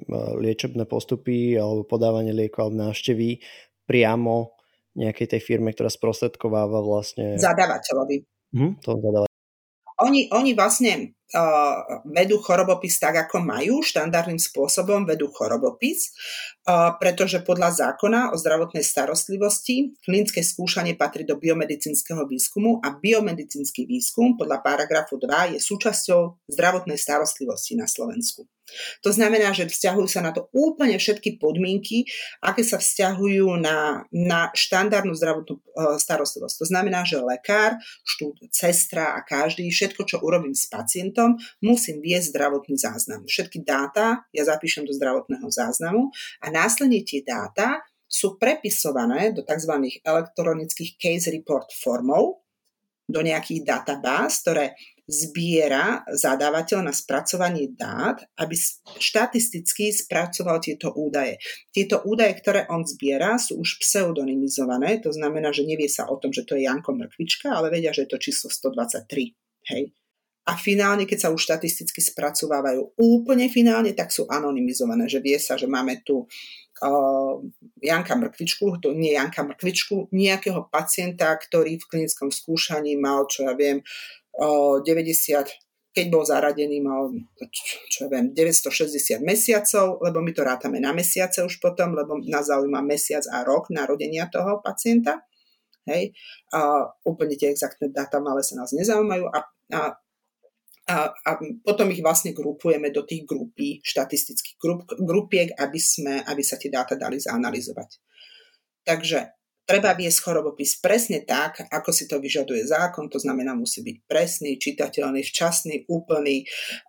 liečebné 0.45 0.85
postupy 0.85 1.57
alebo 1.57 1.89
podávanie 1.89 2.37
liekov 2.37 2.69
alebo 2.69 2.85
návštevy 2.85 3.41
priamo 3.89 4.53
nejakej 4.93 5.27
tej 5.33 5.41
firme, 5.41 5.73
ktorá 5.73 5.89
sprostredkováva 5.89 6.85
vlastne... 6.85 7.41
Zadávateľovi. 7.41 8.29
Hm, 8.50 8.83
to 8.83 8.99
zadávateľ. 8.99 9.30
Oni, 10.00 10.26
oni 10.33 10.50
vlastne 10.57 11.12
uh, 11.35 12.03
vedú 12.07 12.43
chorobopis 12.43 12.99
tak, 12.99 13.29
ako 13.29 13.43
majú, 13.43 13.83
štandardným 13.83 14.39
spôsobom 14.39 15.07
vedú 15.07 15.31
chorobopis, 15.31 16.11
uh, 16.67 16.95
pretože 16.99 17.43
podľa 17.47 17.71
zákona 17.71 18.35
o 18.35 18.37
zdravotnej 18.37 18.83
starostlivosti 18.83 19.95
klinické 20.03 20.43
skúšanie 20.43 20.99
patrí 20.99 21.23
do 21.23 21.39
biomedicínskeho 21.39 22.27
výskumu 22.27 22.83
a 22.83 22.95
biomedicínsky 22.95 23.87
výskum 23.87 24.35
podľa 24.35 24.63
paragrafu 24.63 25.19
2 25.19 25.57
je 25.57 25.59
súčasťou 25.59 26.51
zdravotnej 26.51 26.99
starostlivosti 26.99 27.79
na 27.79 27.87
Slovensku. 27.87 28.47
To 29.03 29.11
znamená, 29.11 29.51
že 29.53 29.67
vzťahujú 29.67 30.09
sa 30.09 30.23
na 30.23 30.31
to 30.31 30.47
úplne 30.55 30.97
všetky 30.97 31.43
podmienky, 31.43 32.07
aké 32.43 32.63
sa 32.63 32.79
vzťahujú 32.79 33.59
na, 33.59 34.07
na 34.15 34.51
štandardnú 34.55 35.13
zdravotnú 35.15 35.59
e, 35.59 35.63
starostlivosť. 35.99 36.57
To 36.63 36.67
znamená, 36.67 37.03
že 37.03 37.21
lekár, 37.21 37.77
štúd, 38.07 38.39
sestra 38.55 39.19
a 39.19 39.21
každý, 39.27 39.67
všetko, 39.69 40.03
čo 40.07 40.17
urobím 40.23 40.55
s 40.55 40.71
pacientom, 40.71 41.20
musím 41.61 42.00
viesť 42.00 42.37
zdravotný 42.37 42.77
záznam. 42.79 43.27
Všetky 43.27 43.65
dáta 43.65 44.25
ja 44.31 44.45
zapíšem 44.47 44.87
do 44.87 44.93
zdravotného 44.95 45.49
záznamu 45.49 46.12
a 46.41 46.47
následne 46.49 47.03
tie 47.03 47.25
dáta 47.25 47.83
sú 48.11 48.39
prepisované 48.43 49.31
do 49.31 49.47
tzv. 49.47 50.03
elektronických 50.03 50.99
case 50.99 51.31
report 51.31 51.71
formov, 51.71 52.43
do 53.11 53.21
nejakých 53.27 53.67
databáz, 53.67 54.47
ktoré 54.47 54.79
zbiera 55.11 56.07
zadávateľ 56.07 56.87
na 56.87 56.95
spracovanie 56.95 57.75
dát, 57.75 58.23
aby 58.39 58.55
štatisticky 59.03 59.91
spracoval 59.91 60.62
tieto 60.62 60.95
údaje. 60.95 61.43
Tieto 61.75 62.07
údaje, 62.07 62.39
ktoré 62.39 62.71
on 62.71 62.87
zbiera, 62.87 63.35
sú 63.35 63.59
už 63.59 63.83
pseudonymizované, 63.83 65.03
to 65.03 65.11
znamená, 65.11 65.50
že 65.50 65.67
nevie 65.67 65.91
sa 65.91 66.07
o 66.07 66.15
tom, 66.23 66.31
že 66.31 66.47
to 66.47 66.55
je 66.55 66.71
Janko 66.71 66.95
Mrkvička, 66.95 67.50
ale 67.50 67.75
vedia, 67.75 67.91
že 67.91 68.07
je 68.07 68.11
to 68.15 68.23
číslo 68.23 68.55
123. 68.55 69.35
Hej. 69.75 69.91
A 70.50 70.59
finálne, 70.59 71.07
keď 71.07 71.19
sa 71.23 71.30
už 71.30 71.47
štatisticky 71.47 72.02
spracovávajú 72.02 72.99
úplne 72.99 73.47
finálne, 73.47 73.95
tak 73.95 74.11
sú 74.11 74.26
anonymizované, 74.26 75.07
že 75.07 75.23
vie 75.23 75.38
sa, 75.38 75.54
že 75.54 75.71
máme 75.71 76.02
tu 76.02 76.26
uh, 76.26 77.35
Janka 77.78 78.19
Mrkvičku, 78.19 78.83
to 78.83 78.90
nie 78.90 79.14
Janka 79.14 79.47
Mrkvičku, 79.47 80.11
nejakého 80.11 80.66
pacienta, 80.66 81.30
ktorý 81.38 81.78
v 81.78 81.87
klinickom 81.87 82.35
skúšaní 82.35 82.99
mal, 82.99 83.30
čo 83.30 83.47
ja 83.47 83.54
viem, 83.54 83.78
90 84.35 84.83
keď 85.90 86.07
bol 86.07 86.23
zaradený, 86.23 86.78
mal 86.78 87.11
čo 87.90 88.07
ja 88.07 88.09
viem, 88.14 88.30
960 88.30 89.26
mesiacov, 89.26 89.99
lebo 89.99 90.23
my 90.23 90.30
to 90.30 90.42
rátame 90.47 90.78
na 90.78 90.95
mesiace 90.95 91.42
už 91.42 91.59
potom, 91.59 91.99
lebo 91.99 92.14
nás 92.30 92.47
zaujíma 92.47 92.78
mesiac 92.78 93.26
a 93.26 93.42
rok 93.42 93.75
narodenia 93.75 94.30
toho 94.30 94.62
pacienta. 94.62 95.26
Hej. 95.90 96.14
A 96.54 96.87
úplne 97.02 97.35
tie 97.35 97.50
exaktné 97.50 97.90
dáta 97.90 98.23
ale 98.23 98.47
sa 98.47 98.54
nás 98.54 98.71
nezaujímajú 98.71 99.25
a, 99.35 99.38
a, 99.75 99.80
a, 100.89 101.13
a 101.13 101.31
potom 101.61 101.91
ich 101.93 102.01
vlastne 102.01 102.33
grupujeme 102.33 102.89
do 102.89 103.05
tých 103.05 103.29
grupí, 103.29 103.85
štatistických 103.85 104.57
grup, 104.57 104.89
grupiek, 104.97 105.53
aby, 105.61 105.81
sme, 105.81 106.25
aby 106.25 106.43
sa 106.45 106.57
tie 106.57 106.73
dáta 106.73 106.97
dali 106.97 107.21
zanalizovať. 107.21 108.01
Takže 108.87 109.41
Treba 109.71 109.95
viesť 109.95 110.27
chorobopis 110.27 110.83
presne 110.83 111.23
tak, 111.23 111.63
ako 111.71 111.95
si 111.95 112.11
to 112.11 112.19
vyžaduje 112.19 112.67
zákon, 112.67 113.07
to 113.07 113.23
znamená, 113.23 113.55
musí 113.55 113.87
byť 113.87 113.97
presný, 114.03 114.59
čitateľný, 114.59 115.23
včasný, 115.23 115.87
úplný. 115.87 116.43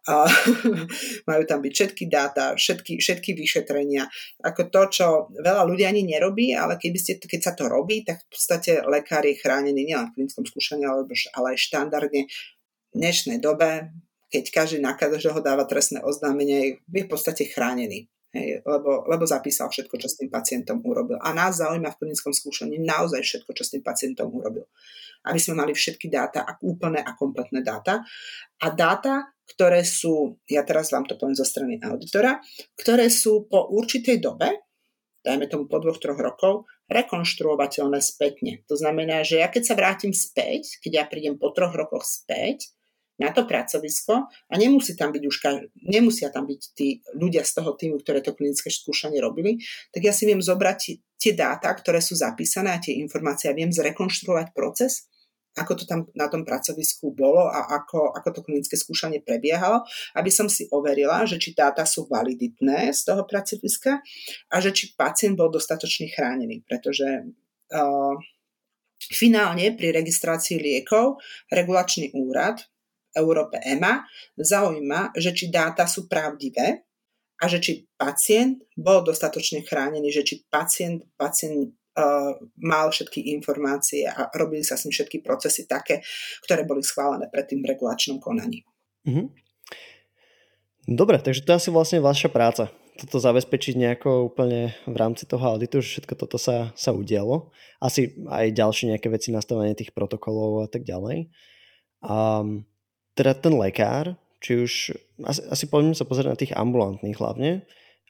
A, 0.10 0.26
majú 1.30 1.44
tam 1.46 1.62
byť 1.62 1.74
všetky 1.78 2.10
dáta, 2.10 2.58
všetky, 2.58 2.98
všetky 2.98 3.38
vyšetrenia. 3.38 4.10
Ako 4.42 4.74
to, 4.74 4.82
čo 4.90 5.06
veľa 5.30 5.62
ľudí 5.70 5.86
ani 5.86 6.10
nerobí, 6.10 6.58
ale 6.58 6.82
keby 6.82 6.98
ste, 6.98 7.22
keď 7.22 7.42
sa 7.46 7.54
to 7.54 7.70
robí, 7.70 8.02
tak 8.02 8.26
v 8.26 8.28
podstate 8.34 8.82
lekár 8.90 9.30
je 9.30 9.38
chránený 9.38 9.86
nielen 9.86 10.10
v 10.10 10.18
klinickom 10.18 10.50
skúšaní, 10.50 10.82
ale 10.82 11.06
aj 11.54 11.62
štandardne 11.62 12.26
v 12.92 12.96
dnešnej 13.00 13.40
dobe, 13.40 13.96
keď 14.32 14.44
každý 14.52 14.80
na 14.84 14.96
každého 14.96 15.40
dáva 15.44 15.68
trestné 15.68 16.04
oznámenie, 16.04 16.84
je 16.88 17.04
v 17.04 17.12
podstate 17.12 17.48
chránený. 17.48 18.08
Hej, 18.32 18.64
lebo, 18.64 19.04
lebo 19.12 19.28
zapísal 19.28 19.68
všetko, 19.68 19.96
čo 20.00 20.08
s 20.08 20.16
tým 20.16 20.32
pacientom 20.32 20.80
urobil. 20.88 21.20
A 21.20 21.36
nás 21.36 21.60
zaujíma 21.60 21.92
v 21.92 22.00
klinickom 22.00 22.32
skúšaní 22.32 22.80
naozaj 22.80 23.20
všetko, 23.20 23.52
čo 23.52 23.64
s 23.68 23.76
tým 23.76 23.84
pacientom 23.84 24.32
urobil. 24.32 24.72
Aby 25.28 25.36
sme 25.36 25.60
mali 25.60 25.76
všetky 25.76 26.08
dáta, 26.08 26.48
úplné 26.64 27.04
a 27.04 27.12
kompletné 27.12 27.60
dáta. 27.60 28.00
A 28.64 28.68
dáta, 28.72 29.36
ktoré 29.52 29.84
sú, 29.84 30.40
ja 30.48 30.64
teraz 30.64 30.96
vám 30.96 31.04
to 31.12 31.20
poviem 31.20 31.36
zo 31.36 31.44
strany 31.44 31.76
auditora, 31.84 32.40
ktoré 32.80 33.12
sú 33.12 33.52
po 33.52 33.68
určitej 33.68 34.24
dobe, 34.24 34.64
dajme 35.28 35.52
tomu 35.52 35.68
po 35.68 35.84
dvoch, 35.84 36.00
troch 36.00 36.18
rokov, 36.18 36.72
rekonštruovateľné 36.88 38.00
spätne. 38.00 38.64
To 38.72 38.80
znamená, 38.80 39.28
že 39.28 39.44
ja 39.44 39.52
keď 39.52 39.64
sa 39.64 39.76
vrátim 39.76 40.16
späť, 40.16 40.80
keď 40.80 40.92
ja 40.92 41.06
prídem 41.08 41.36
po 41.36 41.52
troch 41.52 41.76
rokoch 41.76 42.08
späť, 42.08 42.72
na 43.22 43.30
to 43.30 43.46
pracovisko 43.46 44.25
a 44.25 44.54
nemusí 44.58 44.98
tam 44.98 45.13
byť 45.13 45.24
už, 45.30 45.36
nemusia 45.86 46.34
tam 46.34 46.50
byť 46.50 46.62
tí 46.74 47.06
ľudia 47.13 47.46
z 47.46 47.62
toho 47.62 47.78
týmu, 47.78 48.01
ktoré 48.01 48.25
to 48.25 48.34
klinické 48.34 48.74
skúšanie 48.74 49.22
robili, 49.22 49.62
tak 49.94 50.01
ja 50.01 50.10
si 50.10 50.25
viem 50.25 50.42
zobrať 50.42 50.98
tie 51.22 51.38
dáta, 51.38 51.70
ktoré 51.70 52.01
sú 52.01 52.18
zapísané 52.18 52.74
a 52.74 52.82
tie 52.82 52.98
informácie 52.98 53.54
a 53.54 53.58
viem 53.58 53.70
zrekonštruovať 53.70 54.58
proces, 54.58 55.06
ako 55.51 55.75
to 55.75 55.84
tam 55.84 56.08
na 56.16 56.32
tom 56.32 56.48
pracovisku 56.48 57.12
bolo 57.12 57.51
a 57.51 57.75
ako, 57.75 58.16
ako 58.16 58.30
to 58.32 58.42
klinické 58.48 58.80
skúšanie 58.80 59.20
prebiehalo, 59.20 59.84
aby 60.16 60.32
som 60.32 60.48
si 60.48 60.63
overila, 60.72 61.28
že 61.28 61.36
či 61.38 61.51
dáta 61.51 61.84
sú 61.84 62.08
validitné 62.08 62.96
z 62.96 63.01
toho 63.04 63.28
pracoviska 63.28 64.00
a 64.48 64.56
že 64.63 64.72
či 64.72 64.96
pacient 64.96 65.36
bol 65.36 65.51
dostatočne 65.51 66.08
chránený, 66.08 66.63
pretože 66.63 67.28
uh, 67.75 68.16
finálne 69.12 69.75
pri 69.75 69.92
registrácii 69.92 70.56
liekov 70.56 71.20
regulačný 71.51 72.16
úrad 72.16 72.71
Európe 73.15 73.60
EMA 73.60 74.06
zaujíma, 74.39 75.15
že 75.15 75.36
či 75.36 75.51
dáta 75.51 75.86
sú 75.88 76.08
pravdivé 76.08 76.88
a 77.41 77.50
že 77.50 77.58
či 77.58 77.72
pacient 77.98 78.62
bol 78.77 79.01
dostatočne 79.01 79.65
chránený, 79.65 80.13
že 80.13 80.24
či 80.24 80.36
pacient, 80.46 81.01
pacient 81.18 81.74
uh, 81.98 82.38
mal 82.62 82.94
všetky 82.94 83.34
informácie 83.34 84.06
a 84.06 84.30
robili 84.38 84.62
sa 84.62 84.77
s 84.77 84.86
ním 84.86 84.94
všetky 84.94 85.25
procesy 85.25 85.65
také, 85.65 86.06
ktoré 86.46 86.63
boli 86.63 86.86
schválené 86.86 87.27
pred 87.34 87.50
tým 87.50 87.65
regulačnom 87.65 88.22
konaní. 88.22 88.62
Mm-hmm. 89.10 89.27
Dobre, 90.91 91.18
takže 91.22 91.46
to 91.46 91.53
je 91.53 91.60
asi 91.65 91.70
vlastne 91.74 92.00
vaša 92.01 92.30
práca. 92.30 92.70
Toto 93.00 93.18
zabezpečiť 93.18 93.80
nejako 93.80 94.30
úplne 94.30 94.77
v 94.86 94.96
rámci 94.98 95.25
toho 95.25 95.58
auditu, 95.58 95.82
že 95.82 95.98
všetko 95.98 96.13
toto 96.13 96.38
sa, 96.38 96.70
sa 96.77 96.94
udialo. 96.94 97.50
Asi 97.82 98.13
aj 98.30 98.53
ďalšie 98.53 98.94
nejaké 98.94 99.10
veci, 99.10 99.34
nastavenie 99.34 99.74
tých 99.74 99.96
protokolov 99.96 100.65
a 100.65 100.68
tak 100.70 100.86
ďalej. 100.86 101.32
Um, 102.01 102.70
teda 103.22 103.38
ten 103.38 103.54
lekár, 103.54 104.18
či 104.42 104.66
už, 104.66 104.74
asi, 105.22 105.42
asi 105.46 105.66
poďme 105.70 105.94
sa 105.94 106.10
pozrieť 106.10 106.30
na 106.34 106.40
tých 106.40 106.58
ambulantných 106.58 107.22
hlavne, 107.22 107.62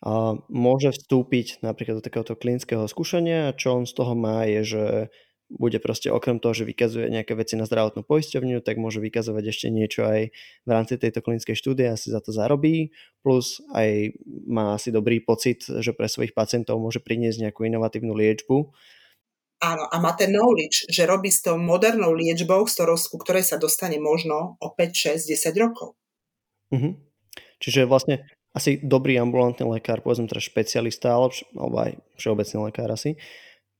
a 0.01 0.33
môže 0.49 0.95
vstúpiť 0.97 1.61
napríklad 1.61 2.01
do 2.01 2.05
takéhoto 2.05 2.33
klinického 2.33 2.89
skúšania 2.89 3.51
a 3.51 3.55
čo 3.55 3.77
on 3.77 3.85
z 3.85 3.93
toho 3.93 4.17
má 4.17 4.49
je, 4.49 4.61
že 4.65 4.83
bude 5.51 5.77
proste 5.83 6.07
okrem 6.07 6.39
toho, 6.39 6.55
že 6.55 6.63
vykazuje 6.63 7.11
nejaké 7.11 7.35
veci 7.35 7.59
na 7.59 7.67
zdravotnú 7.67 8.07
poisťovňu, 8.07 8.63
tak 8.63 8.79
môže 8.79 9.03
vykazovať 9.03 9.43
ešte 9.51 9.67
niečo 9.67 10.07
aj 10.07 10.31
v 10.63 10.69
rámci 10.71 10.95
tejto 10.95 11.19
klinickej 11.19 11.53
štúdie 11.59 11.91
a 11.91 11.99
si 11.99 12.07
za 12.07 12.23
to 12.23 12.31
zarobí, 12.31 12.95
plus 13.19 13.59
aj 13.75 14.15
má 14.47 14.79
asi 14.79 14.89
dobrý 14.95 15.19
pocit, 15.19 15.67
že 15.67 15.91
pre 15.91 16.07
svojich 16.07 16.31
pacientov 16.31 16.79
môže 16.79 17.03
priniesť 17.03 17.51
nejakú 17.51 17.67
inovatívnu 17.67 18.15
liečbu, 18.15 18.71
Áno, 19.61 19.85
a 19.85 19.95
má 20.01 20.17
ten 20.17 20.33
knowledge, 20.33 20.89
že 20.89 21.05
robí 21.05 21.29
s 21.29 21.45
tou 21.45 21.53
modernou 21.53 22.17
liečbou, 22.17 22.65
z 22.65 22.73
ktorou, 22.81 22.97
ku 22.97 23.17
ktorej 23.21 23.45
sa 23.45 23.61
dostane 23.61 24.01
možno 24.01 24.57
o 24.57 24.67
5, 24.73 25.21
6, 25.21 25.29
10 25.29 25.53
rokov. 25.61 25.93
Uh-huh. 26.73 26.97
Čiže 27.61 27.85
vlastne 27.85 28.25
asi 28.57 28.81
dobrý 28.81 29.21
ambulantný 29.21 29.69
lekár, 29.69 30.01
povedzme 30.01 30.25
teda 30.25 30.41
špecialista, 30.41 31.13
alebo 31.13 31.77
aj 31.77 31.93
všeobecný 32.17 32.57
lekár 32.73 32.89
asi, 32.89 33.21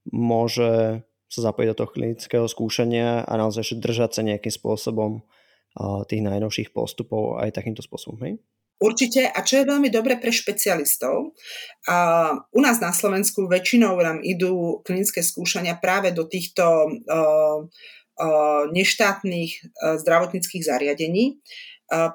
môže 0.06 1.02
sa 1.32 1.40
zapojiť 1.50 1.68
do 1.74 1.78
toho 1.82 1.90
klinického 1.90 2.46
skúšania 2.46 3.26
a 3.26 3.34
naozaj 3.42 3.82
držať 3.82 4.12
sa 4.16 4.22
nejakým 4.22 4.54
spôsobom 4.54 5.26
tých 6.06 6.22
najnovších 6.22 6.76
postupov 6.76 7.42
aj 7.42 7.58
takýmto 7.58 7.82
spôsobom. 7.82 8.22
Hej? 8.22 8.38
Určite, 8.82 9.30
a 9.30 9.46
čo 9.46 9.62
je 9.62 9.70
veľmi 9.70 9.94
dobre 9.94 10.18
pre 10.18 10.34
špecialistov, 10.34 11.38
a 11.86 11.98
u 12.34 12.60
nás 12.66 12.82
na 12.82 12.90
Slovensku 12.90 13.46
väčšinou 13.46 13.94
nám 14.02 14.26
idú 14.26 14.82
klinické 14.82 15.22
skúšania 15.22 15.78
práve 15.78 16.10
do 16.10 16.26
týchto 16.26 16.66
uh, 16.90 17.62
uh, 17.62 18.64
neštátnych 18.74 19.52
uh, 19.54 20.02
zdravotníckých 20.02 20.66
zariadení, 20.66 21.38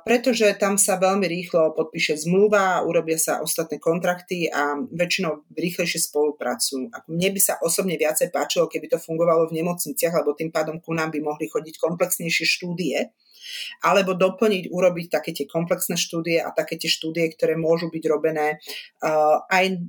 pretože 0.08 0.56
tam 0.56 0.80
sa 0.80 0.96
veľmi 0.96 1.28
rýchlo 1.28 1.76
podpíše 1.76 2.16
zmluva, 2.24 2.80
urobia 2.88 3.20
sa 3.20 3.44
ostatné 3.44 3.76
kontrakty 3.76 4.48
a 4.48 4.72
väčšinou 4.88 5.44
rýchlejšie 5.52 6.00
spolupracujú. 6.00 6.88
Mne 7.12 7.28
by 7.36 7.40
sa 7.44 7.60
osobne 7.60 8.00
viacej 8.00 8.32
páčilo, 8.32 8.72
keby 8.72 8.88
to 8.88 8.96
fungovalo 8.96 9.52
v 9.52 9.60
nemocniciach, 9.60 10.16
lebo 10.16 10.32
tým 10.32 10.48
pádom 10.48 10.80
ku 10.80 10.96
nám 10.96 11.12
by 11.12 11.20
mohli 11.20 11.52
chodiť 11.52 11.76
komplexnejšie 11.76 12.48
štúdie, 12.48 13.12
alebo 13.82 14.14
doplniť, 14.14 14.70
urobiť 14.70 15.06
také 15.10 15.30
tie 15.36 15.46
komplexné 15.46 15.98
štúdie 15.98 16.42
a 16.42 16.50
také 16.50 16.78
tie 16.78 16.90
štúdie, 16.90 17.30
ktoré 17.34 17.54
môžu 17.58 17.90
byť 17.92 18.04
robené 18.08 18.58
uh, 19.02 19.42
aj 19.50 19.80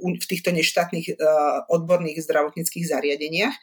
v 0.00 0.24
týchto 0.24 0.50
neštátnych 0.50 1.16
uh, 1.16 1.66
odborných 1.68 2.24
zdravotníckých 2.24 2.88
zariadeniach. 2.88 3.56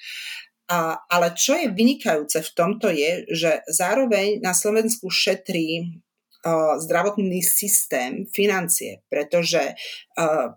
A, 0.68 1.00
ale 1.08 1.32
čo 1.32 1.56
je 1.56 1.72
vynikajúce 1.72 2.44
v 2.44 2.52
tomto 2.52 2.92
je, 2.92 3.24
že 3.32 3.64
zároveň 3.72 4.44
na 4.44 4.52
Slovensku 4.52 5.08
šetrí 5.08 5.80
uh, 5.80 6.76
zdravotný 6.80 7.44
systém, 7.44 8.28
financie, 8.32 9.04
pretože 9.10 9.76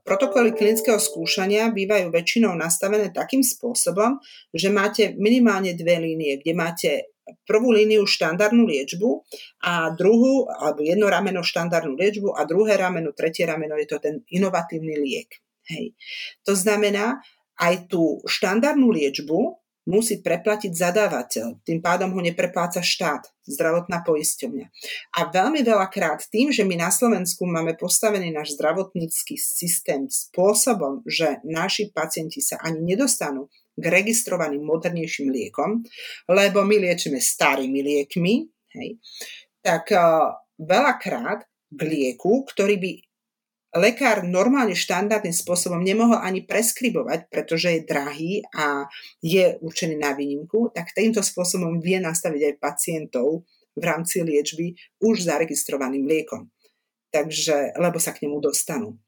protokoly 0.04 0.56
klinického 0.56 0.96
skúšania 0.96 1.68
bývajú 1.68 2.08
väčšinou 2.08 2.56
nastavené 2.56 3.12
takým 3.12 3.44
spôsobom, 3.44 4.16
že 4.54 4.72
máte 4.72 5.12
minimálne 5.20 5.76
dve 5.76 6.00
línie, 6.00 6.40
kde 6.40 6.52
máte 6.56 6.90
prvú 7.44 7.74
líniu 7.74 8.06
štandardnú 8.06 8.66
liečbu 8.66 9.24
a 9.64 9.92
druhú, 9.94 10.48
alebo 10.48 10.80
jedno 10.82 11.10
rameno 11.10 11.44
štandardnú 11.44 11.94
liečbu 11.98 12.34
a 12.34 12.46
druhé 12.46 12.78
rameno, 12.78 13.10
tretie 13.12 13.44
rameno 13.44 13.76
je 13.78 13.86
to 13.88 13.98
ten 13.98 14.22
inovatívny 14.30 14.96
liek. 14.98 15.30
Hej. 15.70 15.94
To 16.48 16.56
znamená, 16.56 17.22
aj 17.60 17.92
tú 17.92 18.24
štandardnú 18.24 18.90
liečbu 18.90 19.60
musí 19.88 20.20
preplatiť 20.20 20.70
zadávateľ. 20.76 21.66
Tým 21.66 21.80
pádom 21.80 22.12
ho 22.12 22.20
neprepláca 22.20 22.84
štát, 22.84 23.26
zdravotná 23.48 24.04
poisťovňa. 24.04 24.66
A 25.16 25.20
veľmi 25.26 25.64
veľakrát 25.64 26.28
tým, 26.28 26.52
že 26.52 26.62
my 26.62 26.76
na 26.78 26.92
Slovensku 26.92 27.48
máme 27.48 27.74
postavený 27.74 28.30
náš 28.30 28.54
zdravotnícky 28.54 29.40
systém 29.40 30.06
spôsobom, 30.06 31.02
že 31.08 31.40
naši 31.42 31.88
pacienti 31.90 32.44
sa 32.44 32.60
ani 32.60 32.94
nedostanú 32.94 33.48
k 33.80 33.84
registrovaným 33.88 34.60
modernejším 34.60 35.32
liekom, 35.32 35.80
lebo 36.28 36.62
my 36.62 36.76
liečíme 36.76 37.16
starými 37.16 37.80
liekmi, 37.80 38.44
hej, 38.76 39.00
tak 39.64 39.88
uh, 39.96 40.36
veľakrát 40.60 41.48
k 41.70 41.80
lieku, 41.80 42.44
ktorý 42.44 42.76
by 42.76 42.90
lekár 43.78 44.26
normálne 44.26 44.74
štandardným 44.74 45.34
spôsobom 45.34 45.78
nemohol 45.78 46.18
ani 46.18 46.42
preskribovať, 46.42 47.30
pretože 47.30 47.70
je 47.70 47.86
drahý 47.86 48.32
a 48.50 48.90
je 49.22 49.54
určený 49.62 49.94
na 49.94 50.10
výnimku, 50.10 50.74
tak 50.74 50.90
týmto 50.90 51.22
spôsobom 51.22 51.78
vie 51.78 52.02
nastaviť 52.02 52.42
aj 52.50 52.54
pacientov 52.58 53.46
v 53.78 53.82
rámci 53.86 54.26
liečby 54.26 54.74
už 54.98 55.30
zaregistrovaným 55.30 56.02
liekom. 56.02 56.50
Takže, 57.14 57.78
lebo 57.78 57.98
sa 58.02 58.10
k 58.10 58.26
nemu 58.26 58.42
dostanú. 58.42 58.98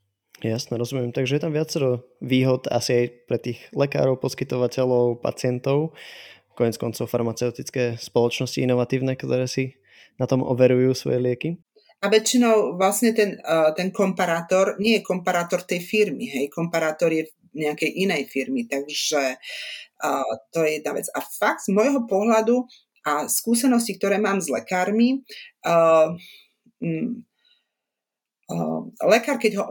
Jasne, 0.42 0.74
rozumiem. 0.74 1.14
Takže 1.14 1.38
je 1.38 1.42
tam 1.46 1.54
viacero 1.54 2.02
výhod 2.18 2.66
asi 2.66 2.90
aj 2.92 3.06
pre 3.30 3.38
tých 3.38 3.62
lekárov, 3.70 4.18
poskytovateľov, 4.18 5.22
pacientov, 5.22 5.94
konec 6.58 6.74
koncov 6.82 7.06
farmaceutické 7.06 7.94
spoločnosti 7.94 8.58
inovatívne, 8.58 9.14
ktoré 9.14 9.46
si 9.46 9.78
na 10.18 10.26
tom 10.26 10.42
overujú 10.42 10.98
svoje 10.98 11.18
lieky. 11.22 11.50
A 12.02 12.10
väčšinou 12.10 12.74
vlastne 12.74 13.14
ten, 13.14 13.38
ten 13.78 13.94
komparátor 13.94 14.74
nie 14.82 14.98
je 14.98 15.06
komparátor 15.06 15.62
tej 15.62 15.86
firmy, 15.86 16.26
hej, 16.26 16.50
komparátor 16.50 17.14
je 17.14 17.30
nejakej 17.54 17.94
inej 17.94 18.26
firmy, 18.26 18.66
takže 18.66 19.38
uh, 20.02 20.32
to 20.50 20.66
je 20.66 20.82
jedna 20.82 20.98
vec. 20.98 21.06
A 21.14 21.22
fakt 21.22 21.62
z 21.62 21.70
môjho 21.70 22.02
pohľadu 22.10 22.66
a 23.06 23.30
skúsenosti, 23.30 23.94
ktoré 23.94 24.18
mám 24.18 24.42
s 24.42 24.50
lekármi, 24.50 25.22
uh, 25.62 26.10
lekár, 29.06 29.36
keď 29.38 29.62
ho 29.62 29.64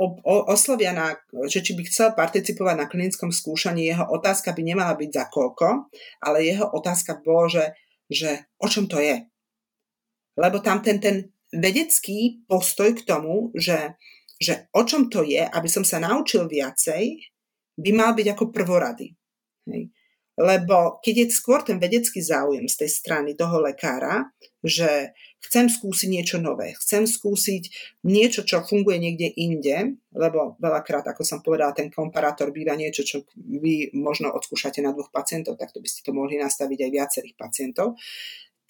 oslovia, 0.47 0.91
na, 0.95 1.17
že 1.47 1.61
či 1.61 1.75
by 1.77 1.83
chcel 1.87 2.09
participovať 2.13 2.75
na 2.77 2.89
klinickom 2.89 3.29
skúšaní, 3.29 3.87
jeho 3.87 4.05
otázka 4.09 4.55
by 4.55 4.61
nemala 4.61 4.93
byť 4.95 5.09
za 5.11 5.25
koľko, 5.29 5.91
ale 6.23 6.47
jeho 6.47 6.67
otázka 6.71 7.19
bolo, 7.21 7.51
že, 7.51 7.65
že 8.07 8.47
o 8.61 8.67
čom 8.67 8.87
to 8.87 8.99
je. 8.99 9.27
Lebo 10.39 10.63
tam 10.63 10.79
ten, 10.79 10.97
ten 10.97 11.29
vedecký 11.51 12.47
postoj 12.47 12.95
k 12.95 13.03
tomu, 13.03 13.51
že, 13.53 13.99
že 14.39 14.71
o 14.71 14.81
čom 14.87 15.11
to 15.11 15.21
je, 15.27 15.43
aby 15.43 15.67
som 15.67 15.83
sa 15.83 15.99
naučil 15.99 16.47
viacej, 16.47 17.19
by 17.75 17.91
mal 17.91 18.11
byť 18.15 18.27
ako 18.31 18.49
prvorady. 18.49 19.11
Hej. 19.67 19.91
Lebo 20.41 20.97
keď 21.05 21.29
je 21.29 21.37
skôr 21.37 21.61
ten 21.61 21.77
vedecký 21.77 22.17
záujem 22.17 22.65
z 22.65 22.85
tej 22.85 22.89
strany 22.89 23.37
toho 23.37 23.61
lekára, 23.61 24.33
že 24.65 25.13
chcem 25.41 25.69
skúsiť 25.69 26.09
niečo 26.09 26.37
nové, 26.37 26.73
chcem 26.77 27.05
skúsiť 27.05 27.63
niečo, 28.05 28.41
čo 28.45 28.61
funguje 28.61 28.97
niekde 29.01 29.33
inde, 29.37 30.01
lebo 30.13 30.57
veľakrát, 30.61 31.05
ako 31.09 31.21
som 31.25 31.41
povedala, 31.41 31.73
ten 31.77 31.89
komparátor 31.89 32.53
býva 32.53 32.77
niečo, 32.77 33.01
čo 33.01 33.25
vy 33.37 33.93
možno 33.97 34.29
odskúšate 34.33 34.81
na 34.85 34.93
dvoch 34.93 35.09
pacientov, 35.09 35.57
tak 35.57 35.73
to 35.73 35.81
by 35.81 35.89
ste 35.89 36.05
to 36.05 36.13
mohli 36.13 36.37
nastaviť 36.37 36.77
aj 36.77 36.91
viacerých 36.93 37.35
pacientov, 37.37 37.97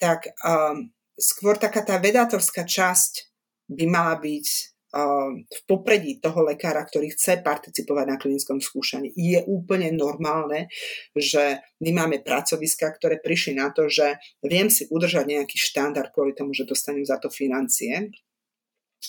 tak 0.00 0.32
um, 0.40 0.88
skôr 1.16 1.60
taká 1.60 1.84
tá 1.84 2.00
vedátorská 2.00 2.64
časť 2.64 3.28
by 3.68 3.84
mala 3.88 4.16
byť 4.16 4.71
v 4.92 5.60
popredí 5.64 6.20
toho 6.20 6.44
lekára, 6.44 6.84
ktorý 6.84 7.16
chce 7.16 7.40
participovať 7.40 8.06
na 8.12 8.16
klinickom 8.20 8.60
skúšaní. 8.60 9.08
Je 9.16 9.40
úplne 9.48 9.88
normálne, 9.96 10.68
že 11.16 11.64
my 11.80 11.96
máme 11.96 12.20
pracoviska, 12.20 12.92
ktoré 13.00 13.16
prišli 13.24 13.56
na 13.56 13.72
to, 13.72 13.88
že 13.88 14.20
viem 14.44 14.68
si 14.68 14.84
udržať 14.92 15.24
nejaký 15.24 15.56
štandard 15.56 16.12
kvôli 16.12 16.36
tomu, 16.36 16.52
že 16.52 16.68
dostanem 16.68 17.08
za 17.08 17.16
to 17.16 17.32
financie, 17.32 18.12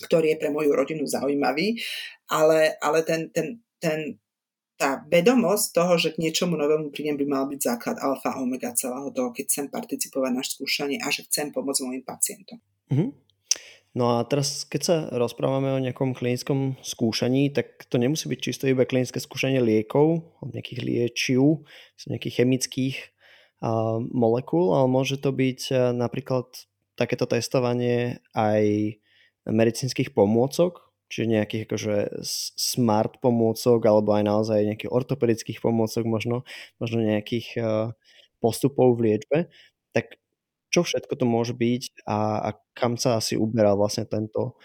ktorý 0.07 0.33
je 0.33 0.39
pre 0.39 0.49
moju 0.55 0.71
rodinu 0.71 1.03
zaujímavý, 1.03 1.75
ale, 2.31 2.79
ale 2.79 3.03
ten, 3.03 3.27
ten, 3.35 3.59
ten, 3.83 4.23
tá 4.79 5.03
vedomosť 5.03 5.65
toho, 5.75 5.93
že 5.99 6.15
k 6.15 6.23
niečomu 6.23 6.55
novému 6.55 6.95
prídem, 6.95 7.19
by 7.19 7.25
mal 7.27 7.45
byť 7.45 7.59
základ 7.59 7.97
alfa 7.99 8.33
a 8.33 8.41
omega 8.41 8.71
celého 8.71 9.11
toho, 9.11 9.35
keď 9.35 9.45
chcem 9.51 9.65
participovať 9.67 10.31
na 10.31 10.43
skúšanie 10.47 10.97
a 11.03 11.11
že 11.11 11.27
chcem 11.27 11.51
pomôcť 11.51 11.83
mojim 11.85 12.03
pacientom. 12.07 12.57
Mm-hmm. 12.89 13.22
No 13.93 14.17
a 14.17 14.25
teraz, 14.25 14.65
keď 14.65 14.81
sa 14.81 14.95
rozprávame 15.13 15.69
o 15.69 15.77
nejakom 15.77 16.17
klinickom 16.17 16.81
skúšaní, 16.81 17.53
tak 17.53 17.85
to 17.85 18.01
nemusí 18.01 18.25
byť 18.25 18.39
čisto 18.41 18.65
iba 18.65 18.89
klinické 18.89 19.21
skúšanie 19.21 19.61
liekov, 19.61 20.25
od 20.41 20.49
nejakých 20.49 20.81
liečiv, 20.81 21.61
nejakých 22.09 22.41
chemických 22.41 23.13
molekúl, 24.11 24.75
ale 24.75 24.87
môže 24.91 25.15
to 25.21 25.31
byť 25.31 25.61
a, 25.71 25.95
napríklad 25.95 26.51
takéto 26.99 27.25
testovanie 27.25 28.19
aj 28.35 28.97
medicínskych 29.47 30.11
pomôcok, 30.11 30.83
čiže 31.07 31.31
nejakých 31.31 31.63
akože 31.69 31.95
smart 32.57 33.23
pomôcok 33.23 33.79
alebo 33.87 34.17
aj 34.17 34.23
naozaj 34.23 34.59
nejakých 34.67 34.91
ortopedických 34.91 35.59
pomôcok, 35.63 36.03
možno, 36.03 36.37
možno 36.77 36.99
nejakých 37.01 37.47
uh, 37.59 37.95
postupov 38.43 38.99
v 38.99 39.15
liečbe, 39.15 39.37
tak 39.95 40.19
čo 40.73 40.81
všetko 40.81 41.13
to 41.13 41.25
môže 41.29 41.53
byť 41.53 42.03
a, 42.09 42.49
a 42.49 42.57
kam 42.73 42.97
sa 42.97 43.21
asi 43.21 43.37
uberá 43.37 43.77
vlastne 43.77 44.09
tento, 44.09 44.57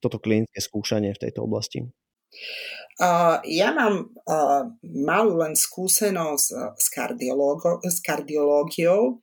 toto 0.00 0.16
klinické 0.16 0.58
skúšanie 0.64 1.12
v 1.12 1.22
tejto 1.28 1.44
oblasti? 1.44 1.84
Uh, 2.96 3.44
ja 3.44 3.76
mám 3.76 4.08
uh, 4.24 4.72
malú 4.82 5.36
len 5.36 5.52
skúsenosť 5.52 6.46
uh, 6.56 6.72
s, 6.72 6.88
s 7.84 7.98
kardiológiou. 8.00 9.20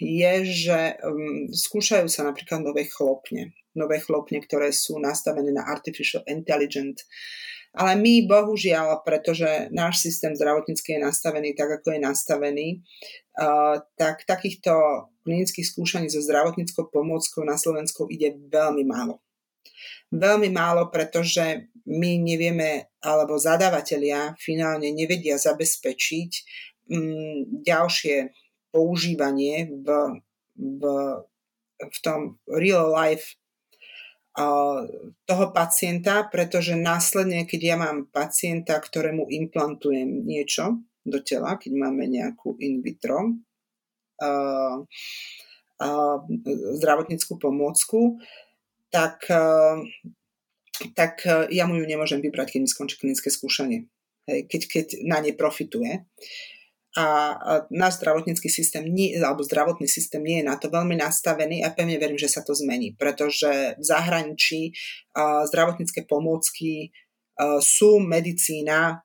Je, 0.00 0.32
že 0.48 0.96
um, 1.04 1.44
skúšajú 1.52 2.08
sa 2.08 2.24
napríklad 2.24 2.64
nové 2.64 2.88
chlopne 2.88 3.52
nové 3.74 4.00
chlopne, 4.00 4.40
ktoré 4.40 4.72
sú 4.72 5.00
nastavené 5.00 5.52
na 5.52 5.64
artificial 5.64 6.24
intelligent. 6.28 7.04
Ale 7.72 7.96
my, 7.96 8.28
bohužiaľ, 8.28 9.00
pretože 9.00 9.72
náš 9.72 10.04
systém 10.04 10.36
zdravotnícky 10.36 11.00
je 11.00 11.04
nastavený 11.08 11.56
tak, 11.56 11.80
ako 11.80 11.96
je 11.96 12.00
nastavený, 12.04 12.68
tak 13.96 14.28
takýchto 14.28 15.06
klinických 15.24 15.64
skúšaní 15.64 16.12
so 16.12 16.20
zdravotníckou 16.20 16.92
pomôckou 16.92 17.46
na 17.46 17.56
Slovensku 17.56 18.10
ide 18.12 18.36
veľmi 18.36 18.84
málo. 18.84 19.24
Veľmi 20.12 20.52
málo, 20.52 20.92
pretože 20.92 21.72
my 21.88 22.20
nevieme, 22.20 22.92
alebo 23.00 23.40
zadávateľia 23.40 24.36
finálne 24.36 24.92
nevedia 24.92 25.40
zabezpečiť 25.40 26.30
um, 26.92 27.64
ďalšie 27.64 28.28
používanie 28.68 29.72
v, 29.80 29.88
v, 30.56 30.82
v 31.80 31.96
tom 32.04 32.36
real 32.44 32.92
life 32.92 33.40
toho 35.28 35.46
pacienta, 35.52 36.24
pretože 36.24 36.72
následne, 36.72 37.44
keď 37.44 37.60
ja 37.60 37.76
mám 37.76 38.08
pacienta, 38.08 38.80
ktorému 38.80 39.28
implantujem 39.28 40.24
niečo 40.24 40.80
do 41.02 41.18
tela, 41.22 41.58
keď 41.58 41.72
máme 41.74 42.06
nejakú 42.06 42.54
in 42.62 42.82
vitro 42.82 43.34
uh, 44.22 44.76
uh, 45.82 46.18
zdravotníckú 46.78 47.38
pomôcku, 47.42 48.22
tak, 48.92 49.26
uh, 49.30 49.82
tak 50.94 51.26
ja 51.50 51.64
mu 51.66 51.78
ju 51.78 51.84
nemôžem 51.86 52.22
vybrať, 52.22 52.54
keď 52.54 52.60
mi 52.62 52.68
skončí 52.70 52.94
klinické 52.98 53.28
skúšanie. 53.32 53.90
Hej, 54.30 54.46
keď, 54.46 54.62
keď 54.70 54.86
na 55.02 55.18
ne 55.18 55.34
profituje. 55.34 56.06
a 56.92 57.06
náš 57.72 58.04
zdravotnícky 58.04 58.52
systém 58.52 58.84
nie, 58.84 59.16
alebo 59.16 59.40
zdravotný 59.40 59.88
systém 59.88 60.20
nie 60.20 60.44
je 60.44 60.48
na 60.48 60.60
to 60.60 60.68
veľmi 60.68 60.92
nastavený 60.92 61.64
a 61.64 61.72
pevne 61.72 61.96
verím, 61.96 62.20
že 62.20 62.28
sa 62.28 62.44
to 62.44 62.52
zmení, 62.52 62.92
pretože 63.00 63.80
v 63.80 63.84
zahraničí 63.84 64.76
zdravotnícke 65.16 66.04
pomôcky 66.04 66.92
sú 67.64 67.96
medicína 67.96 69.00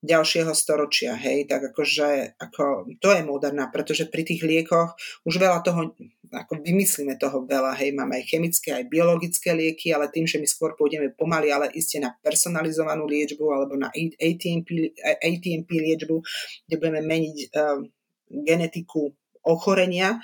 ďalšieho 0.00 0.56
storočia, 0.56 1.12
hej, 1.12 1.44
tak 1.44 1.72
akože 1.72 2.40
ako, 2.40 2.88
to 3.04 3.08
je 3.12 3.20
moderná, 3.20 3.68
pretože 3.68 4.08
pri 4.08 4.24
tých 4.24 4.40
liekoch 4.40 4.96
už 5.28 5.36
veľa 5.36 5.60
toho, 5.60 5.92
ako 6.32 6.52
vymyslíme 6.64 7.20
toho 7.20 7.44
veľa, 7.44 7.76
hej, 7.76 7.92
máme 7.92 8.16
aj 8.16 8.24
chemické, 8.32 8.72
aj 8.80 8.88
biologické 8.88 9.52
lieky, 9.52 9.92
ale 9.92 10.08
tým, 10.08 10.24
že 10.24 10.40
my 10.40 10.48
skôr 10.48 10.72
pôjdeme 10.72 11.12
pomaly, 11.12 11.52
ale 11.52 11.68
iste 11.76 12.00
na 12.00 12.16
personalizovanú 12.24 13.04
liečbu 13.04 13.44
alebo 13.52 13.76
na 13.76 13.92
ATMP, 14.16 14.96
ATMP 15.20 15.68
liečbu, 15.68 16.16
kde 16.64 16.74
budeme 16.80 17.04
meniť 17.04 17.36
uh, 17.52 17.84
genetiku 18.32 19.12
ochorenia, 19.44 20.16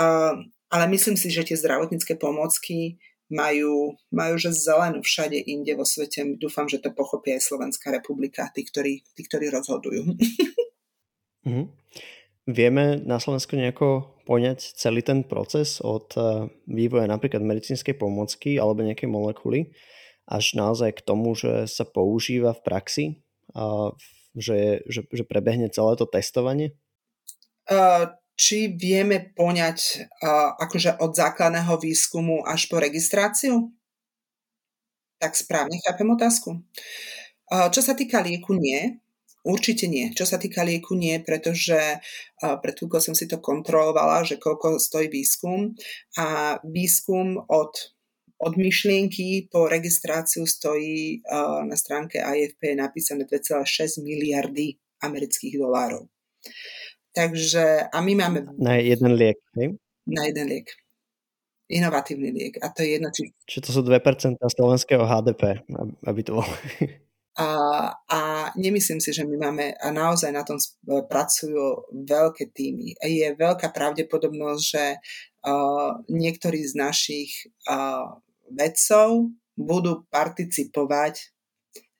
uh, 0.00 0.40
ale 0.72 0.84
myslím 0.88 1.20
si, 1.20 1.28
že 1.28 1.44
tie 1.44 1.56
zdravotnícke 1.60 2.16
pomôcky 2.16 2.96
majú, 3.26 3.98
majú 4.14 4.34
že 4.38 4.54
zelenú 4.54 5.02
všade 5.02 5.36
inde 5.36 5.74
vo 5.74 5.82
svete. 5.82 6.22
Dúfam, 6.38 6.70
že 6.70 6.78
to 6.78 6.94
pochopí 6.94 7.34
aj 7.34 7.42
Slovenská 7.42 7.90
republika, 7.90 8.46
tí, 8.54 8.62
ktorí, 8.62 9.02
tí, 9.14 9.22
ktorí 9.26 9.50
rozhodujú. 9.50 10.14
Mm-hmm. 11.46 11.66
Vieme 12.46 13.02
na 13.02 13.18
Slovensku 13.18 13.58
nejako 13.58 14.22
poňať 14.22 14.78
celý 14.78 15.02
ten 15.02 15.26
proces 15.26 15.82
od 15.82 16.14
eh, 16.14 16.46
vývoja 16.70 17.10
napríklad 17.10 17.42
medicínskej 17.42 17.98
pomocky 17.98 18.54
alebo 18.54 18.86
nejakej 18.86 19.10
molekuly 19.10 19.74
až 20.26 20.58
naozaj 20.58 20.98
k 20.98 21.04
tomu, 21.06 21.38
že 21.38 21.70
sa 21.70 21.86
používa 21.86 22.50
v 22.54 22.64
praxi 22.66 23.04
a 23.54 23.94
že, 24.34 24.82
že, 24.90 25.06
že 25.06 25.22
prebehne 25.22 25.70
celé 25.70 25.94
to 25.94 26.04
testovanie? 26.04 26.74
Uh, 27.70 28.10
či 28.36 28.68
vieme 28.76 29.32
poňať 29.32 29.78
uh, 30.20 30.60
akože 30.60 31.00
od 31.00 31.16
základného 31.16 31.80
výskumu 31.80 32.44
až 32.44 32.68
po 32.68 32.76
registráciu? 32.76 33.72
Tak 35.16 35.32
správne 35.32 35.80
chápem 35.80 36.04
otázku. 36.12 36.60
Uh, 37.48 37.72
čo 37.72 37.80
sa 37.80 37.96
týka 37.96 38.20
lieku, 38.20 38.52
nie. 38.52 39.00
Určite 39.40 39.88
nie. 39.88 40.12
Čo 40.12 40.28
sa 40.28 40.36
týka 40.36 40.60
lieku, 40.68 40.92
nie, 40.92 41.16
pretože 41.24 41.78
uh, 41.80 42.56
pred 42.60 42.76
chvíľkou 42.76 43.00
som 43.00 43.16
si 43.16 43.24
to 43.24 43.40
kontrolovala, 43.40 44.20
že 44.28 44.36
koľko 44.36 44.76
stojí 44.76 45.08
výskum 45.08 45.72
a 46.20 46.60
výskum 46.60 47.40
od, 47.40 47.72
od 48.36 48.52
myšlienky 48.52 49.48
po 49.48 49.64
registráciu 49.64 50.44
stojí 50.44 51.24
uh, 51.24 51.64
na 51.64 51.78
stránke 51.78 52.20
IFP 52.20 52.76
napísané 52.76 53.24
2,6 53.24 54.04
miliardy 54.04 54.76
amerických 55.00 55.56
dolárov. 55.56 56.04
Takže, 57.16 57.88
a 57.88 57.98
my 58.04 58.12
máme... 58.12 58.38
Na 58.60 58.76
jeden 58.76 59.16
liek, 59.16 59.40
hej? 59.56 59.72
Na 60.04 60.28
jeden 60.28 60.52
liek. 60.52 60.68
Inovatívny 61.72 62.28
liek. 62.28 62.60
A 62.60 62.68
to 62.68 62.84
je 62.84 63.00
jedno, 63.00 63.08
či... 63.08 63.32
Čiže 63.48 63.64
to 63.64 63.70
sú 63.72 63.80
2% 63.88 64.36
slovenského 64.36 65.00
HDP, 65.00 65.64
aby 66.04 66.20
to 66.20 66.36
bolo. 66.36 66.52
A, 67.36 67.48
a 68.08 68.20
nemyslím 68.56 68.96
si, 68.96 69.12
že 69.12 69.20
my 69.20 69.36
máme, 69.36 69.76
a 69.76 69.92
naozaj 69.92 70.32
na 70.32 70.40
tom 70.40 70.56
pracujú 70.84 71.84
veľké 71.92 72.48
týmy. 72.56 72.96
Je 73.04 73.28
veľká 73.36 73.76
pravdepodobnosť, 73.76 74.62
že 74.64 74.84
uh, 74.96 76.00
niektorí 76.08 76.64
z 76.64 76.72
našich 76.80 77.52
uh, 77.68 78.16
vedcov 78.48 79.36
budú 79.52 80.08
participovať 80.08 81.35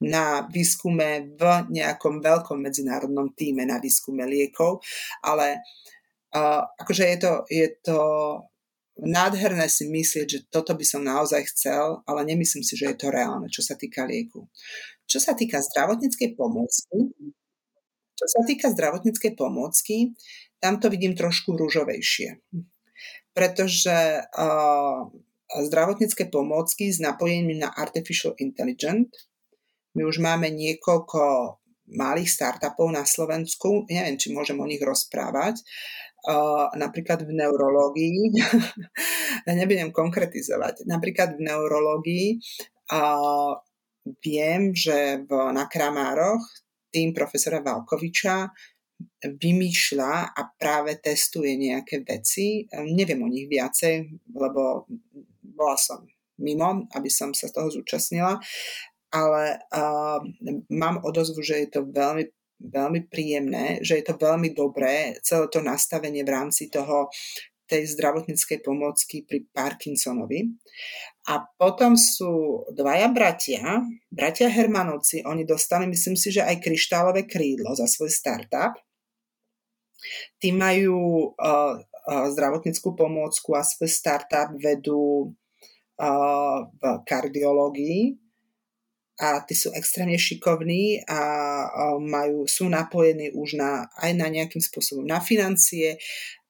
na 0.02 0.44
výskume 0.52 1.38
v 1.40 1.42
nejakom 1.72 2.20
veľkom 2.20 2.60
medzinárodnom 2.60 3.32
týme 3.32 3.64
na 3.64 3.80
výskume 3.80 4.28
liekov, 4.28 4.84
ale 5.24 5.64
uh, 6.36 6.62
akože 6.76 7.04
je 7.16 7.18
to, 7.20 7.32
je 7.48 7.68
to 7.80 8.00
nádherné 9.00 9.68
si 9.68 9.88
myslieť, 9.88 10.26
že 10.28 10.40
toto 10.48 10.72
by 10.76 10.84
som 10.84 11.04
naozaj 11.04 11.48
chcel, 11.52 12.00
ale 12.04 12.28
nemyslím 12.28 12.64
si, 12.64 12.76
že 12.76 12.92
je 12.92 12.96
to 12.96 13.08
reálne, 13.12 13.48
čo 13.48 13.64
sa 13.64 13.76
týka 13.76 14.04
lieku. 14.04 14.48
Čo 15.08 15.20
sa 15.20 15.32
týka 15.32 15.60
zdravotníckej 15.60 16.36
pomôcky, 16.36 17.12
čo 18.16 18.26
sa 18.26 18.40
týka 18.48 18.72
zdravotníckej 18.72 19.36
pomôcky, 19.36 20.16
tam 20.56 20.80
to 20.80 20.88
vidím 20.88 21.12
trošku 21.12 21.52
rúžovejšie. 21.52 22.40
Pretože 23.36 24.24
uh, 24.24 25.00
zdravotnícke 25.52 26.32
pomôcky 26.32 26.88
s 26.88 26.98
napojením 26.98 27.60
na 27.60 27.70
artificial 27.70 28.32
intelligence 28.40 29.28
my 29.96 30.02
už 30.04 30.20
máme 30.20 30.52
niekoľko 30.52 31.56
malých 31.96 32.28
startupov 32.28 32.92
na 32.92 33.08
Slovensku, 33.08 33.88
neviem, 33.88 34.20
či 34.20 34.34
môžem 34.34 34.58
o 34.60 34.66
nich 34.66 34.82
rozprávať, 34.82 35.62
uh, 36.28 36.68
napríklad 36.76 37.24
v 37.24 37.32
neurológii, 37.32 38.36
nebudem 39.48 39.94
konkretizovať, 39.94 40.84
napríklad 40.84 41.38
v 41.38 41.46
neurológii 41.46 42.28
uh, 42.92 43.56
viem, 44.20 44.74
že 44.74 45.24
v, 45.24 45.30
na 45.54 45.70
Kramároch 45.70 46.42
tým 46.90 47.14
profesora 47.14 47.62
Valkoviča 47.62 48.50
vymýšľa 49.26 50.12
a 50.32 50.40
práve 50.56 50.96
testuje 50.96 51.52
nejaké 51.60 52.00
veci. 52.00 52.64
Neviem 52.72 53.20
o 53.20 53.28
nich 53.28 53.44
viacej, 53.44 54.08
lebo 54.32 54.88
bola 55.42 55.76
som 55.76 56.06
mimo, 56.40 56.88
aby 56.92 57.08
som 57.12 57.32
sa 57.32 57.48
toho 57.48 57.68
zúčastnila, 57.72 58.36
ale 59.16 59.64
uh, 59.72 60.20
mám 60.68 61.00
odozvu, 61.00 61.40
že 61.40 61.64
je 61.64 61.68
to 61.72 61.88
veľmi, 61.88 62.28
veľmi 62.60 63.08
príjemné, 63.08 63.80
že 63.80 63.96
je 63.96 64.04
to 64.04 64.20
veľmi 64.20 64.52
dobré, 64.52 65.16
celé 65.24 65.48
to 65.48 65.64
nastavenie 65.64 66.20
v 66.20 66.34
rámci 66.36 66.68
toho 66.68 67.08
tej 67.66 67.96
zdravotníckej 67.98 68.62
pomocky 68.62 69.26
pri 69.26 69.42
Parkinsonovi. 69.50 70.54
A 71.26 71.42
potom 71.58 71.98
sú 71.98 72.62
dvaja 72.70 73.10
bratia, 73.10 73.82
bratia 74.06 74.46
Hermanovci, 74.46 75.26
oni 75.26 75.42
dostali, 75.42 75.90
myslím 75.90 76.14
si, 76.14 76.30
že 76.30 76.46
aj 76.46 76.62
kryštálové 76.62 77.26
krídlo 77.26 77.74
za 77.74 77.90
svoj 77.90 78.12
startup. 78.12 78.78
Tí 80.38 80.54
majú 80.54 81.34
uh, 81.34 81.74
uh, 81.82 82.26
zdravotníckú 82.30 82.94
pomôcku 82.94 83.58
a 83.58 83.66
svoj 83.66 83.90
startup 83.90 84.54
vedú 84.54 85.34
uh, 85.98 86.70
v 86.70 86.82
kardiológii 87.02 88.25
a 89.16 89.40
tí 89.48 89.56
sú 89.56 89.72
extrémne 89.72 90.20
šikovní 90.20 91.08
a 91.08 91.20
majú, 91.96 92.44
sú 92.44 92.68
napojení 92.68 93.32
už 93.32 93.56
na, 93.56 93.88
aj 93.96 94.12
na 94.12 94.28
nejakým 94.28 94.60
spôsobom 94.60 95.08
na 95.08 95.24
financie, 95.24 95.96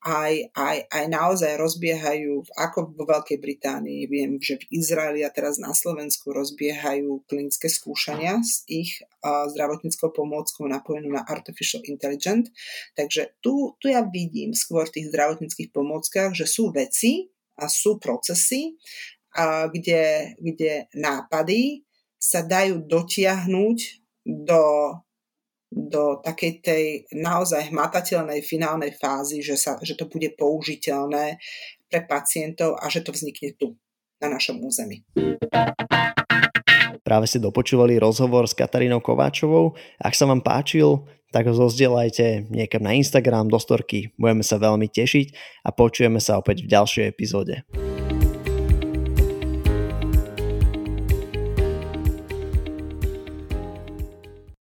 aj, 0.07 0.55
aj, 0.55 0.77
aj 0.87 1.05
naozaj 1.11 1.59
rozbiehajú, 1.59 2.47
ako 2.55 2.95
vo 2.95 3.05
Veľkej 3.11 3.43
Británii, 3.43 4.07
viem, 4.07 4.39
že 4.39 4.63
v 4.63 4.79
Izraeli 4.79 5.27
a 5.27 5.35
teraz 5.35 5.59
na 5.59 5.75
Slovensku 5.75 6.31
rozbiehajú 6.31 7.27
klinické 7.27 7.67
skúšania 7.67 8.39
s 8.39 8.63
ich 8.71 9.03
uh, 9.03 9.51
zdravotníckou 9.51 10.15
pomôckou 10.15 10.71
napojenú 10.71 11.11
na 11.11 11.27
Artificial 11.27 11.83
Intelligence. 11.91 12.55
Takže 12.95 13.35
tu, 13.43 13.75
tu 13.83 13.91
ja 13.91 14.07
vidím 14.07 14.55
skôr 14.55 14.87
v 14.87 14.95
tých 15.03 15.11
zdravotníckých 15.11 15.75
pomôckach, 15.75 16.39
že 16.39 16.47
sú 16.47 16.71
veci 16.71 17.27
a 17.59 17.67
sú 17.67 17.99
procesy, 17.99 18.79
uh, 19.35 19.67
kde, 19.75 20.39
kde 20.39 20.87
nápady 20.95 21.83
sa 22.27 22.43
dajú 22.43 22.83
dotiahnuť 22.91 23.79
do, 24.27 24.63
do 25.71 26.19
takej 26.27 26.53
tej 26.59 26.85
naozaj 27.15 27.71
hmatateľnej 27.71 28.43
finálnej 28.43 28.91
fázy, 28.99 29.47
že, 29.47 29.55
sa, 29.55 29.79
že 29.79 29.95
to 29.95 30.11
bude 30.11 30.35
použiteľné 30.35 31.39
pre 31.87 32.03
pacientov 32.03 32.75
a 32.83 32.91
že 32.91 33.07
to 33.07 33.15
vznikne 33.15 33.55
tu, 33.55 33.79
na 34.19 34.27
našom 34.27 34.59
území. 34.59 35.07
Práve 37.07 37.31
ste 37.31 37.39
dopočúvali 37.39 38.03
rozhovor 38.03 38.51
s 38.51 38.59
Katarínou 38.59 38.99
Kováčovou. 38.99 39.79
Ak 40.03 40.19
sa 40.19 40.27
vám 40.27 40.43
páčil, 40.43 41.07
tak 41.31 41.47
ho 41.47 41.55
zozdielajte 41.55 42.51
niekam 42.51 42.83
na 42.83 42.99
Instagram, 42.99 43.47
do 43.47 43.63
storky. 43.63 44.11
Budeme 44.19 44.43
sa 44.43 44.59
veľmi 44.59 44.91
tešiť 44.91 45.27
a 45.63 45.71
počujeme 45.71 46.19
sa 46.19 46.43
opäť 46.43 46.67
v 46.67 46.75
ďalšej 46.75 47.05
epizóde. 47.07 47.63